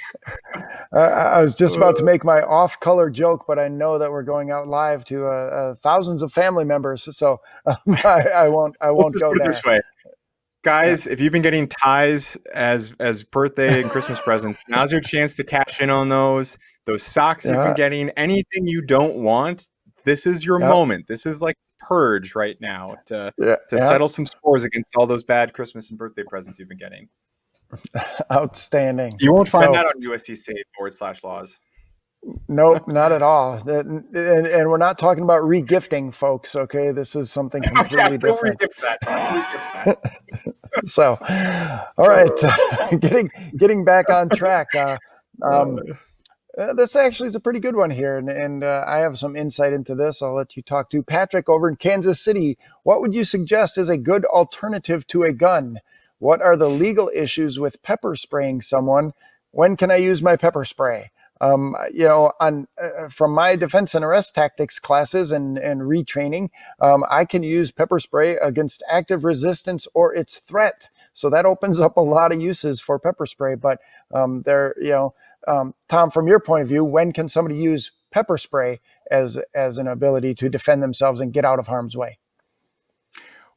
[0.95, 4.23] uh, I was just about to make my off-color joke, but I know that we're
[4.23, 8.75] going out live to uh, uh, thousands of family members, so um, I, I, won't.
[8.81, 9.45] I won't go there.
[9.45, 9.81] This way,
[10.63, 11.05] guys.
[11.05, 15.43] If you've been getting ties as as birthday and Christmas presents, now's your chance to
[15.43, 16.57] cash in on those.
[16.85, 17.53] Those socks yeah.
[17.53, 19.69] you've been getting, anything you don't want,
[20.05, 20.69] this is your yep.
[20.69, 21.07] moment.
[21.07, 23.55] This is like purge right now to yeah.
[23.69, 27.09] to settle some scores against all those bad Christmas and birthday presents you've been getting.
[28.31, 29.13] Outstanding.
[29.19, 31.59] You won't find so, that on USCCA forward slash laws.
[32.47, 33.55] Nope, not at all.
[33.67, 36.55] And, and, and, we're not talking about regifting, folks.
[36.55, 38.63] Okay, this is something completely yeah, different.
[38.81, 39.97] That.
[40.85, 41.17] so,
[41.97, 42.31] all right,
[43.01, 44.73] getting getting back on track.
[44.73, 44.97] Uh,
[45.41, 45.79] um,
[46.57, 49.35] uh, this actually is a pretty good one here, and, and uh, I have some
[49.35, 50.21] insight into this.
[50.21, 52.57] I'll let you talk to Patrick over in Kansas City.
[52.83, 55.79] What would you suggest is a good alternative to a gun?
[56.19, 59.13] What are the legal issues with pepper spraying someone?
[59.51, 61.11] When can I use my pepper spray?
[61.41, 66.49] Um, you know, on uh, from my defense and arrest tactics classes and and retraining,
[66.79, 70.87] um, I can use pepper spray against active resistance or its threat.
[71.13, 73.55] So that opens up a lot of uses for pepper spray.
[73.55, 73.79] But
[74.13, 75.15] um, there, you know,
[75.47, 78.79] um, Tom, from your point of view, when can somebody use pepper spray
[79.11, 82.19] as as an ability to defend themselves and get out of harm's way?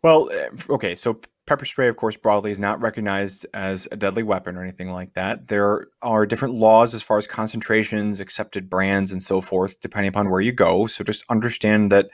[0.03, 4.23] Well, eh, okay, so pepper spray, of course, broadly is not recognized as a deadly
[4.23, 5.49] weapon or anything like that.
[5.49, 10.31] There are different laws as far as concentrations, accepted brands, and so forth, depending upon
[10.31, 10.87] where you go.
[10.87, 12.09] So just understand that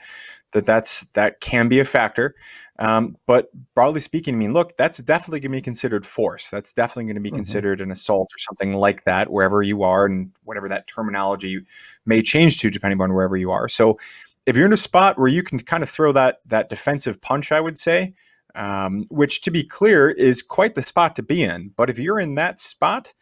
[0.53, 2.35] that that's that can be a factor.
[2.79, 6.49] Um, but broadly speaking, I mean, look, that's definitely going to be considered force.
[6.49, 7.37] That's definitely going to be mm-hmm.
[7.37, 11.63] considered an assault or something like that, wherever you are, and whatever that terminology
[12.05, 13.69] may change to, depending on wherever you are.
[13.69, 13.99] So,
[14.45, 17.51] if you're in a spot where you can kind of throw that that defensive punch,
[17.51, 18.13] I would say,
[18.55, 21.71] um, which to be clear is quite the spot to be in.
[21.75, 23.13] But if you're in that spot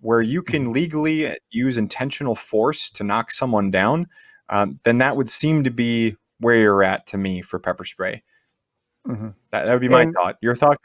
[0.00, 0.72] where you can mm-hmm.
[0.72, 4.06] legally use intentional force to knock someone down,
[4.50, 8.22] um, then that would seem to be where you're at to me for pepper spray.
[9.08, 9.28] Mm-hmm.
[9.50, 10.36] That, that would be my and, thought.
[10.42, 10.78] Your thought?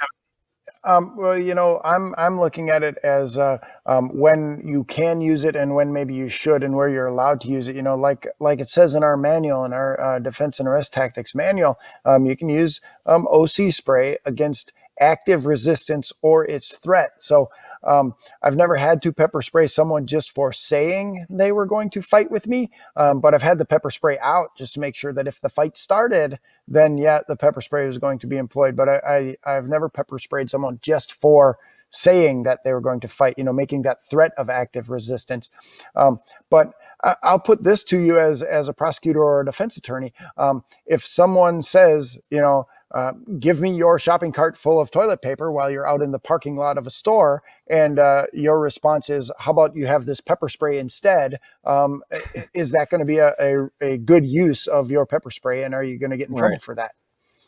[0.86, 5.22] Um, well, you know, I'm I'm looking at it as uh, um, when you can
[5.22, 7.76] use it and when maybe you should, and where you're allowed to use it.
[7.76, 10.94] You know, like like it says in our manual, in our uh, defense and arrest
[10.94, 17.14] tactics manual, um, you can use um, OC spray against active resistance or its threat.
[17.20, 17.50] So
[17.84, 22.02] um, I've never had to pepper spray someone just for saying they were going to
[22.02, 25.14] fight with me, um, but I've had the pepper spray out just to make sure
[25.14, 28.76] that if the fight started, then yeah, the pepper spray was going to be employed.
[28.76, 31.58] But I, I I've never pepper sprayed someone just for
[31.94, 35.50] saying that they were going to fight, you know, making that threat of active resistance.
[35.96, 36.20] Um,
[36.50, 36.74] but
[37.04, 40.14] I, will put this to you as as a prosecutor or a defense attorney.
[40.38, 45.22] Um, if someone says, you know, uh, give me your shopping cart full of toilet
[45.22, 49.10] paper while you're out in the parking lot of a store, and uh, your response
[49.10, 52.04] is, "How about you have this pepper spray instead?" Um,
[52.54, 55.74] is that going to be a, a, a, good use of your pepper spray, and
[55.74, 56.42] are you going to get in right.
[56.42, 56.92] trouble for that?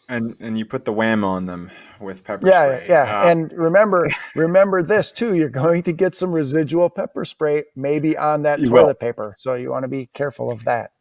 [0.10, 1.70] And and you put the wham on them
[2.00, 2.86] with pepper yeah, spray.
[2.90, 3.20] Yeah, yeah.
[3.20, 5.36] Uh, and remember remember this too.
[5.36, 8.94] You're going to get some residual pepper spray maybe on that toilet will.
[8.96, 9.36] paper.
[9.38, 10.92] So you want to be careful of that.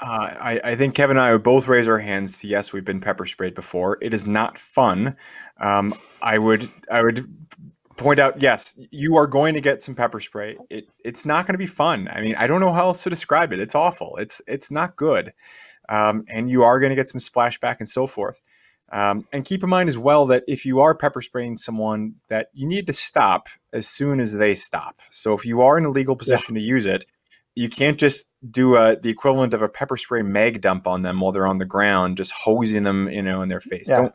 [0.00, 2.42] Uh, I, I, think Kevin and I would both raise our hands.
[2.42, 3.98] Yes, we've been pepper sprayed before.
[4.00, 5.14] It is not fun.
[5.58, 7.28] Um, I would I would
[7.96, 8.40] point out.
[8.40, 10.56] Yes, you are going to get some pepper spray.
[10.70, 12.08] It it's not going to be fun.
[12.10, 13.60] I mean, I don't know how else to describe it.
[13.60, 14.16] It's awful.
[14.16, 15.34] It's it's not good
[15.90, 18.40] um, and you are going to get some splashback and so forth.
[18.92, 22.48] Um, and keep in mind as well that if you are pepper spraying someone, that
[22.52, 25.00] you need to stop as soon as they stop.
[25.10, 26.60] So if you are in a legal position yeah.
[26.60, 27.06] to use it,
[27.60, 31.20] you can't just do a, the equivalent of a pepper spray mag dump on them
[31.20, 33.88] while they're on the ground, just hosing them, you know, in their face.
[33.88, 33.96] Yeah.
[33.96, 34.14] Don't.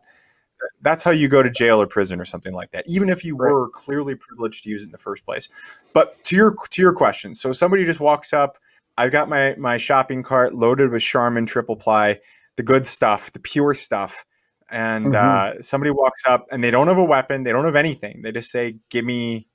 [0.82, 2.86] That's how you go to jail or prison or something like that.
[2.88, 3.52] Even if you right.
[3.52, 5.50] were clearly privileged to use it in the first place.
[5.93, 8.58] But to your to your question, so somebody just walks up
[8.98, 12.20] I've got my my shopping cart loaded with Charmin triple ply,
[12.56, 14.26] the good stuff, the pure stuff.
[14.70, 15.60] And mm-hmm.
[15.60, 18.22] uh, somebody walks up and they don't have a weapon, they don't have anything.
[18.24, 19.48] They just say, "Give me,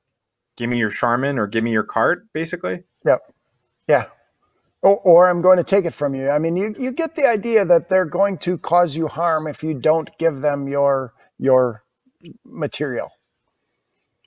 [0.57, 2.85] give me your Charmin or give me your cart," basically.
[3.05, 3.21] Yep.
[3.91, 4.07] Yeah.
[4.83, 6.31] Or, or I'm going to take it from you.
[6.31, 9.65] I mean, you, you get the idea that they're going to cause you harm if
[9.65, 11.83] you don't give them your your
[12.45, 13.11] material.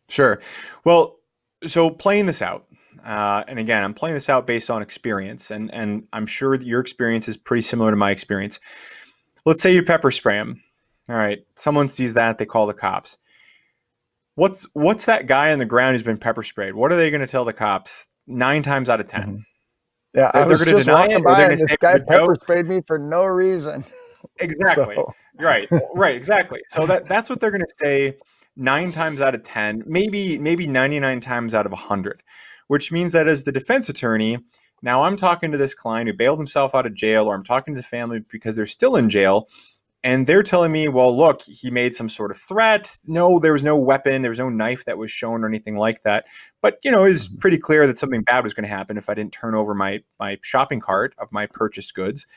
[0.09, 0.41] Sure.
[0.83, 1.17] Well,
[1.65, 2.65] so playing this out,
[3.05, 6.67] uh, and again, I'm playing this out based on experience, and and I'm sure that
[6.67, 8.59] your experience is pretty similar to my experience.
[9.45, 10.61] Let's say you pepper spray them.
[11.07, 13.17] All right, someone sees that, they call the cops.
[14.35, 16.75] What's what's that guy on the ground who's been pepper sprayed?
[16.75, 18.09] What are they going to tell the cops?
[18.25, 19.35] Nine times out of 10 mm-hmm.
[20.13, 23.25] Yeah, they're, I was just walking by, and this guy pepper sprayed me for no
[23.25, 23.83] reason.
[24.39, 24.95] Exactly.
[24.95, 25.13] so.
[25.37, 25.67] Right.
[25.93, 26.15] Right.
[26.15, 26.61] Exactly.
[26.67, 28.15] So that that's what they're going to say
[28.55, 32.23] nine times out of ten, maybe maybe ninety nine times out of hundred
[32.67, 34.39] which means that as the defense attorney,
[34.81, 37.73] now I'm talking to this client who bailed himself out of jail, or I'm talking
[37.75, 39.47] to the family because they're still in jail.
[40.03, 42.97] And they're telling me, well, look, he made some sort of threat.
[43.05, 44.21] No, there was no weapon.
[44.21, 46.25] There was no knife that was shown or anything like that.
[46.61, 47.37] But, you know, it was mm-hmm.
[47.37, 50.03] pretty clear that something bad was going to happen if I didn't turn over my,
[50.19, 52.27] my shopping cart of my purchased goods.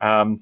[0.00, 0.40] Um,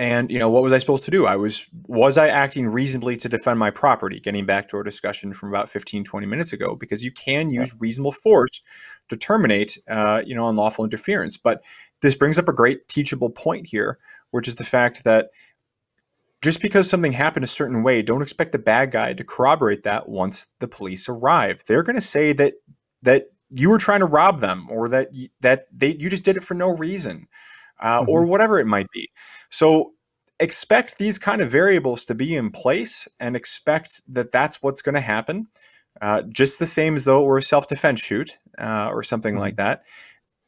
[0.00, 3.16] and you know what was i supposed to do i was was i acting reasonably
[3.16, 6.74] to defend my property getting back to our discussion from about 15 20 minutes ago
[6.74, 8.62] because you can use reasonable force
[9.08, 11.62] to terminate uh, you know unlawful interference but
[12.00, 13.98] this brings up a great teachable point here
[14.30, 15.30] which is the fact that
[16.42, 20.08] just because something happened a certain way don't expect the bad guy to corroborate that
[20.08, 22.54] once the police arrive they're going to say that
[23.02, 25.08] that you were trying to rob them or that
[25.40, 27.26] that they you just did it for no reason
[27.80, 28.10] uh, mm-hmm.
[28.10, 29.10] or whatever it might be.
[29.50, 29.92] So
[30.38, 34.94] expect these kind of variables to be in place and expect that that's what's going
[34.94, 35.48] to happen.
[36.00, 39.42] Uh, just the same as though it were a self-defense shoot uh, or something mm-hmm.
[39.42, 39.82] like that.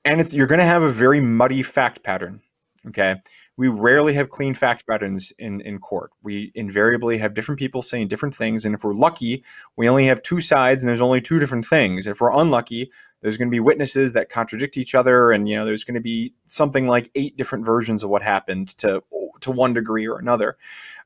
[0.04, 2.40] And it's you're going to have a very muddy fact pattern.
[2.88, 3.14] Okay,
[3.56, 6.10] we rarely have clean fact patterns in in court.
[6.22, 9.44] We invariably have different people saying different things, and if we're lucky,
[9.76, 12.06] we only have two sides, and there's only two different things.
[12.06, 12.90] If we're unlucky,
[13.22, 16.00] there's going to be witnesses that contradict each other and you know there's going to
[16.00, 19.02] be something like eight different versions of what happened to
[19.40, 20.58] to one degree or another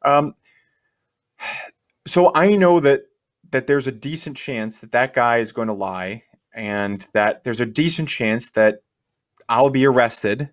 [0.03, 0.35] um,
[2.07, 3.03] so i know that
[3.51, 6.23] that there's a decent chance that that guy is going to lie
[6.55, 8.81] and that there's a decent chance that
[9.49, 10.51] i'll be arrested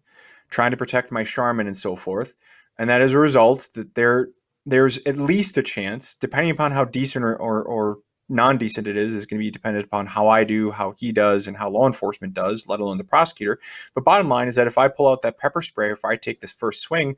[0.54, 2.34] trying to protect my charmin and so forth
[2.78, 4.30] and that as a result that there
[4.66, 7.98] there's at least a chance depending upon how decent or, or, or
[8.30, 11.48] non-decent it is is going to be dependent upon how I do, how he does,
[11.48, 13.60] and how law enforcement does, let alone the prosecutor.
[13.94, 16.40] But bottom line is that if I pull out that pepper spray, if I take
[16.40, 17.18] this first swing,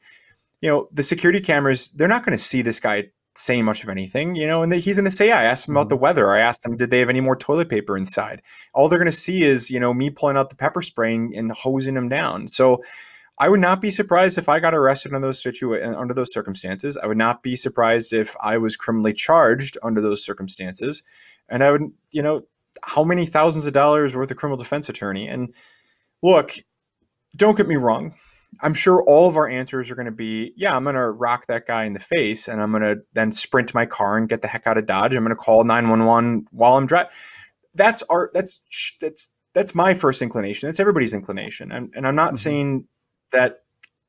[0.62, 3.90] you know, the security cameras, they're not going to see this guy saying much of
[3.90, 6.04] anything, you know, and he's going to say, I asked him about the mm-hmm.
[6.04, 6.32] weather.
[6.32, 8.42] I asked him, did they have any more toilet paper inside?
[8.74, 11.52] All they're going to see is, you know, me pulling out the pepper spray and
[11.52, 12.48] hosing him down.
[12.48, 12.82] So,
[13.38, 16.98] I would not be surprised if I got arrested under those situa- under those circumstances.
[16.98, 21.04] I would not be surprised if I was criminally charged under those circumstances.
[21.50, 22.44] And I would, you know,
[22.84, 25.28] how many thousands of dollars worth of criminal defense attorney?
[25.28, 25.54] And
[26.24, 26.56] look,
[27.36, 28.16] don't get me wrong.
[28.62, 31.48] I'm sure all of our answers are going to be, yeah, I'm going to rock
[31.48, 34.30] that guy in the face and I'm going to then sprint to my car and
[34.30, 35.14] get the heck out of Dodge.
[35.14, 37.12] I'm going to call 911 while I'm driving.
[37.74, 38.62] That's our, that's,
[39.02, 40.68] that's, that's my first inclination.
[40.68, 41.74] That's everybody's inclination.
[41.74, 42.36] And, and I'm not mm-hmm.
[42.38, 42.88] saying
[43.36, 43.64] that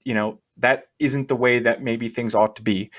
[0.05, 2.91] you know that isn't the way that maybe things ought to be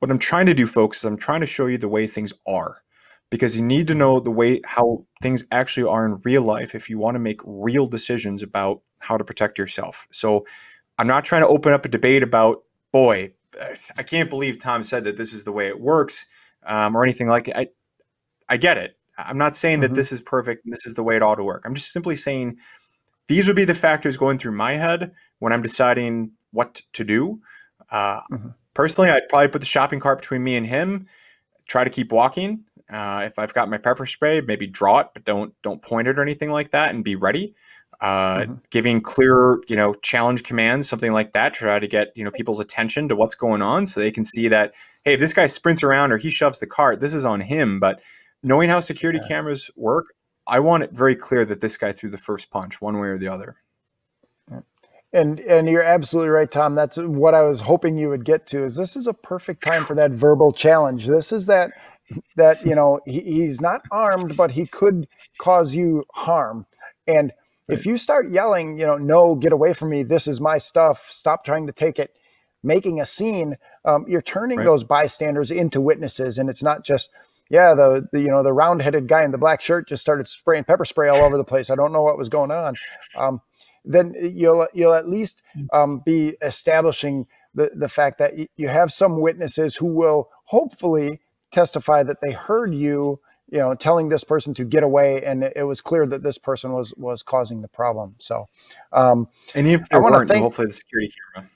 [0.00, 2.32] what i'm trying to do folks is i'm trying to show you the way things
[2.46, 2.82] are
[3.30, 6.88] because you need to know the way how things actually are in real life if
[6.88, 10.06] you want to make real decisions about how to protect yourself.
[10.10, 10.46] So
[10.98, 12.62] I'm not trying to open up a debate about,
[12.92, 13.32] boy,
[13.96, 16.26] I can't believe Tom said that this is the way it works
[16.66, 17.56] um, or anything like it.
[17.56, 17.68] I,
[18.48, 18.96] I get it.
[19.18, 19.96] I'm not saying that Mhm.
[19.96, 21.62] this is perfect and this is the way it ought to work.
[21.66, 22.58] I'm just simply saying
[23.28, 27.40] these would be the factors going through my head when I'm deciding what to do.
[27.90, 28.54] Uh, Mhm.
[28.74, 31.06] Personally, I'd probably put the shopping cart between me and him.
[31.68, 32.64] Try to keep walking.
[32.92, 36.18] Uh, if I've got my pepper spray, maybe draw it, but don't don't point it
[36.18, 37.54] or anything like that, and be ready.
[38.00, 38.60] Uh, Mhm.
[38.70, 41.54] Giving clear, you know, challenge commands, something like that.
[41.54, 44.48] Try to get you know people's attention to what's going on, so they can see
[44.48, 44.74] that
[45.04, 47.80] hey, if this guy sprints around or he shoves the cart, this is on him.
[47.80, 48.02] But
[48.42, 49.28] knowing how security Yeah.
[49.28, 50.06] cameras work,
[50.46, 53.18] I want it very clear that this guy threw the first punch, one way or
[53.18, 53.56] the other.
[55.12, 56.76] And and you're absolutely right, Tom.
[56.76, 58.64] That's what I was hoping you would get to.
[58.64, 61.08] Is this is a perfect time for that verbal challenge.
[61.08, 61.72] This is that
[62.36, 65.08] that you know he, he's not armed, but he could
[65.40, 66.66] cause you harm.
[67.08, 67.32] And
[67.68, 70.04] if you start yelling, you know, no, get away from me.
[70.04, 71.06] This is my stuff.
[71.10, 72.12] Stop trying to take it.
[72.62, 74.66] Making a scene, um, you're turning Right.
[74.66, 77.10] those bystanders into witnesses, and it's not just.
[77.50, 80.64] Yeah, the, the you know the round-headed guy in the black shirt just started spraying
[80.64, 81.70] pepper spray all over the place.
[81.70, 82.76] I don't know what was going on.
[83.16, 83.40] Um,
[83.86, 89.20] then you'll you'll at least um, be establishing the the fact that you have some
[89.20, 91.20] witnesses who will hopefully
[91.52, 93.20] testify that they heard you
[93.50, 96.72] you know telling this person to get away and it was clear that this person
[96.72, 98.16] was was causing the problem.
[98.18, 98.46] So
[98.92, 101.50] um, And if there wanna weren't, thank- hopefully the security camera.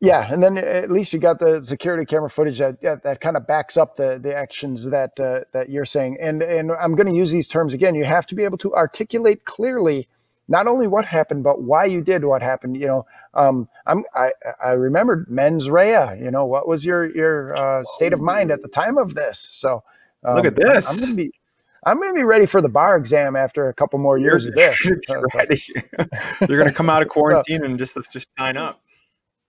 [0.00, 3.36] yeah and then at least you got the security camera footage that that, that kind
[3.36, 6.18] of backs up the the actions that uh, that you're saying.
[6.20, 7.94] And and i'm going to use these terms again.
[7.94, 10.08] You have to be able to articulate clearly
[10.48, 14.30] not only what happened but why you did what happened you know um i'm i
[14.62, 18.60] i remembered mens rea you know what was your your uh, state of mind at
[18.62, 19.82] the time of this so
[20.24, 21.00] um, Look at I'm- i'm this.
[21.04, 21.30] gonna be
[21.84, 24.84] i'm gonna be ready for the bar exam after a couple more years of this
[24.84, 25.00] You're
[25.34, 25.60] ready.
[26.48, 28.80] You're going to come out of quarantine and just just sign up.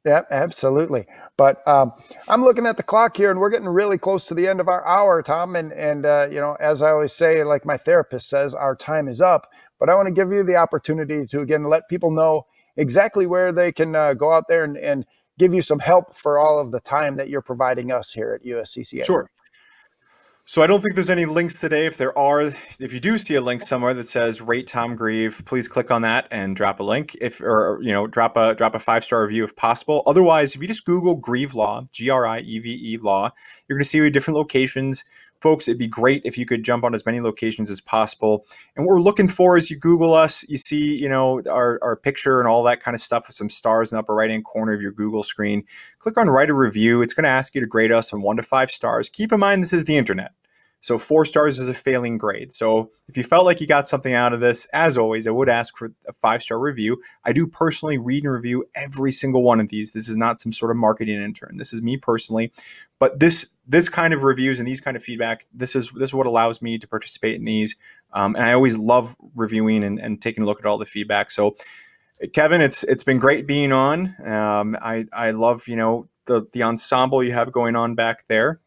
[0.05, 1.05] Yeah, absolutely.
[1.37, 1.93] But um,
[2.27, 4.67] I'm looking at the clock here, and we're getting really close to the end of
[4.67, 5.55] our hour, Tom.
[5.55, 9.07] And and uh, you know, as I always say, like my therapist says, our time
[9.07, 9.47] is up.
[9.79, 12.45] But I want to give you the opportunity to again let people know
[12.75, 15.05] exactly where they can uh, go out there and, and
[15.39, 18.45] give you some help for all of the time that you're providing us here at
[18.45, 19.05] USCCA.
[19.05, 19.29] Sure.
[20.45, 21.85] So I don't think there's any links today.
[21.85, 22.41] If there are,
[22.77, 26.01] if you do see a link somewhere that says "rate Tom Grieve," please click on
[26.01, 27.15] that and drop a link.
[27.21, 30.03] If or you know, drop a drop a five star review if possible.
[30.05, 33.31] Otherwise, if you just Google Grieve Law, G R I E V E Law,
[33.67, 35.05] you're going to see different locations.
[35.43, 38.45] Folks, it'd be great if you could jump on as many locations as possible.
[38.77, 41.97] And what we're looking for is you Google us, you see, you know, our, our
[41.97, 44.45] picture and all that kind of stuff with some stars in the upper right hand
[44.45, 45.65] corner of your Google screen.
[45.99, 47.01] Click on write a review.
[47.01, 49.09] It's going to ask you to grade us on one to five stars.
[49.09, 50.31] Keep in mind, this is the internet.
[50.83, 52.51] So four stars is a failing grade.
[52.51, 55.47] So if you felt like you got something out of this, as always, I would
[55.47, 57.01] ask for a five star review.
[57.23, 59.93] I do personally read and review every single one of these.
[59.93, 61.55] This is not some sort of marketing intern.
[61.55, 62.51] This is me personally.
[62.99, 66.13] But this this kind of reviews and these kind of feedback, this is this is
[66.13, 67.77] what allows me to participate in these.
[68.11, 71.31] Um, and I always love reviewing and, and taking a look at all the feedback.
[71.31, 71.55] So
[72.33, 74.13] Kevin, it's it's been great being on.
[74.21, 78.59] Um, I I love you know the the ensemble you have going on back there.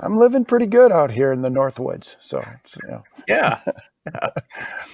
[0.00, 2.16] I'm living pretty good out here in the Northwoods.
[2.20, 3.60] So it's, you know, Yeah.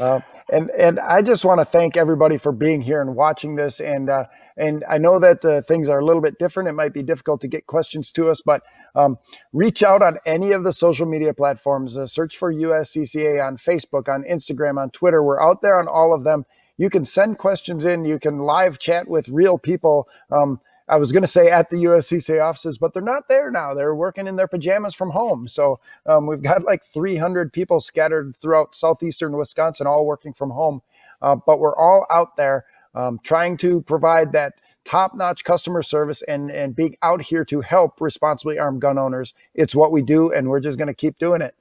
[0.00, 0.20] Uh,
[0.52, 3.80] and and I just want to thank everybody for being here and watching this.
[3.80, 4.24] And uh,
[4.56, 6.68] and I know that uh, things are a little bit different.
[6.68, 8.62] It might be difficult to get questions to us, but
[8.94, 9.18] um,
[9.52, 11.96] reach out on any of the social media platforms.
[11.96, 15.22] Uh, search for USCCA on Facebook, on Instagram, on Twitter.
[15.22, 16.44] We're out there on all of them.
[16.78, 18.04] You can send questions in.
[18.04, 20.08] You can live chat with real people.
[20.30, 23.74] Um, I was going to say at the USCCA offices, but they're not there now.
[23.74, 25.48] They're working in their pajamas from home.
[25.48, 30.82] So um, we've got like 300 people scattered throughout southeastern Wisconsin, all working from home.
[31.20, 36.50] Uh, but we're all out there um, trying to provide that top-notch customer service and
[36.50, 39.34] and being out here to help responsibly armed gun owners.
[39.54, 41.54] It's what we do, and we're just going to keep doing it.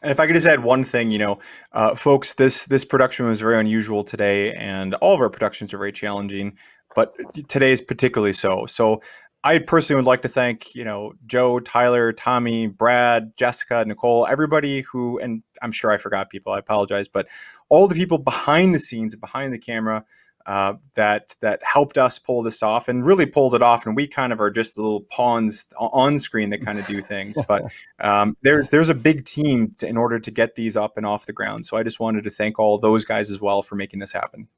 [0.00, 1.38] And if I could just add one thing, you know,
[1.72, 5.78] uh, folks, this this production was very unusual today, and all of our productions are
[5.78, 6.56] very challenging,
[6.94, 7.14] but
[7.48, 8.66] today is particularly so.
[8.66, 9.00] So
[9.44, 14.82] I personally would like to thank, you know, Joe, Tyler, Tommy, Brad, Jessica, Nicole, everybody
[14.82, 16.52] who, and I'm sure I forgot people.
[16.52, 17.26] I apologize, but
[17.68, 20.04] all the people behind the scenes, behind the camera,
[20.46, 23.86] uh, that that helped us pull this off and really pulled it off.
[23.86, 27.00] And we kind of are just the little pawns on screen that kind of do
[27.00, 27.38] things.
[27.46, 27.64] But
[28.00, 31.26] um, there's there's a big team to, in order to get these up and off
[31.26, 31.64] the ground.
[31.64, 34.48] So I just wanted to thank all those guys as well for making this happen.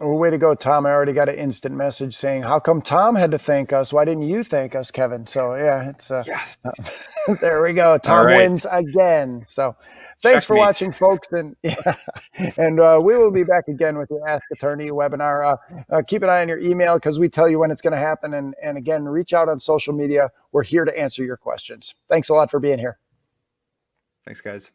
[0.00, 0.86] Well, way to go, Tom.
[0.86, 3.92] I already got an instant message saying, How come Tom had to thank us?
[3.92, 5.26] Why didn't you thank us, Kevin?
[5.26, 6.58] So, yeah, it's uh, yes.
[7.40, 7.98] there we go.
[7.98, 8.38] Tom right.
[8.38, 9.44] wins again.
[9.46, 9.76] So,
[10.22, 11.28] thanks for watching, folks.
[11.32, 11.94] And yeah,
[12.56, 15.52] and uh, we will be back again with the Ask Attorney webinar.
[15.52, 17.92] Uh, uh, keep an eye on your email because we tell you when it's going
[17.92, 18.34] to happen.
[18.34, 20.30] And, and again, reach out on social media.
[20.52, 21.94] We're here to answer your questions.
[22.08, 22.98] Thanks a lot for being here.
[24.24, 24.72] Thanks, guys.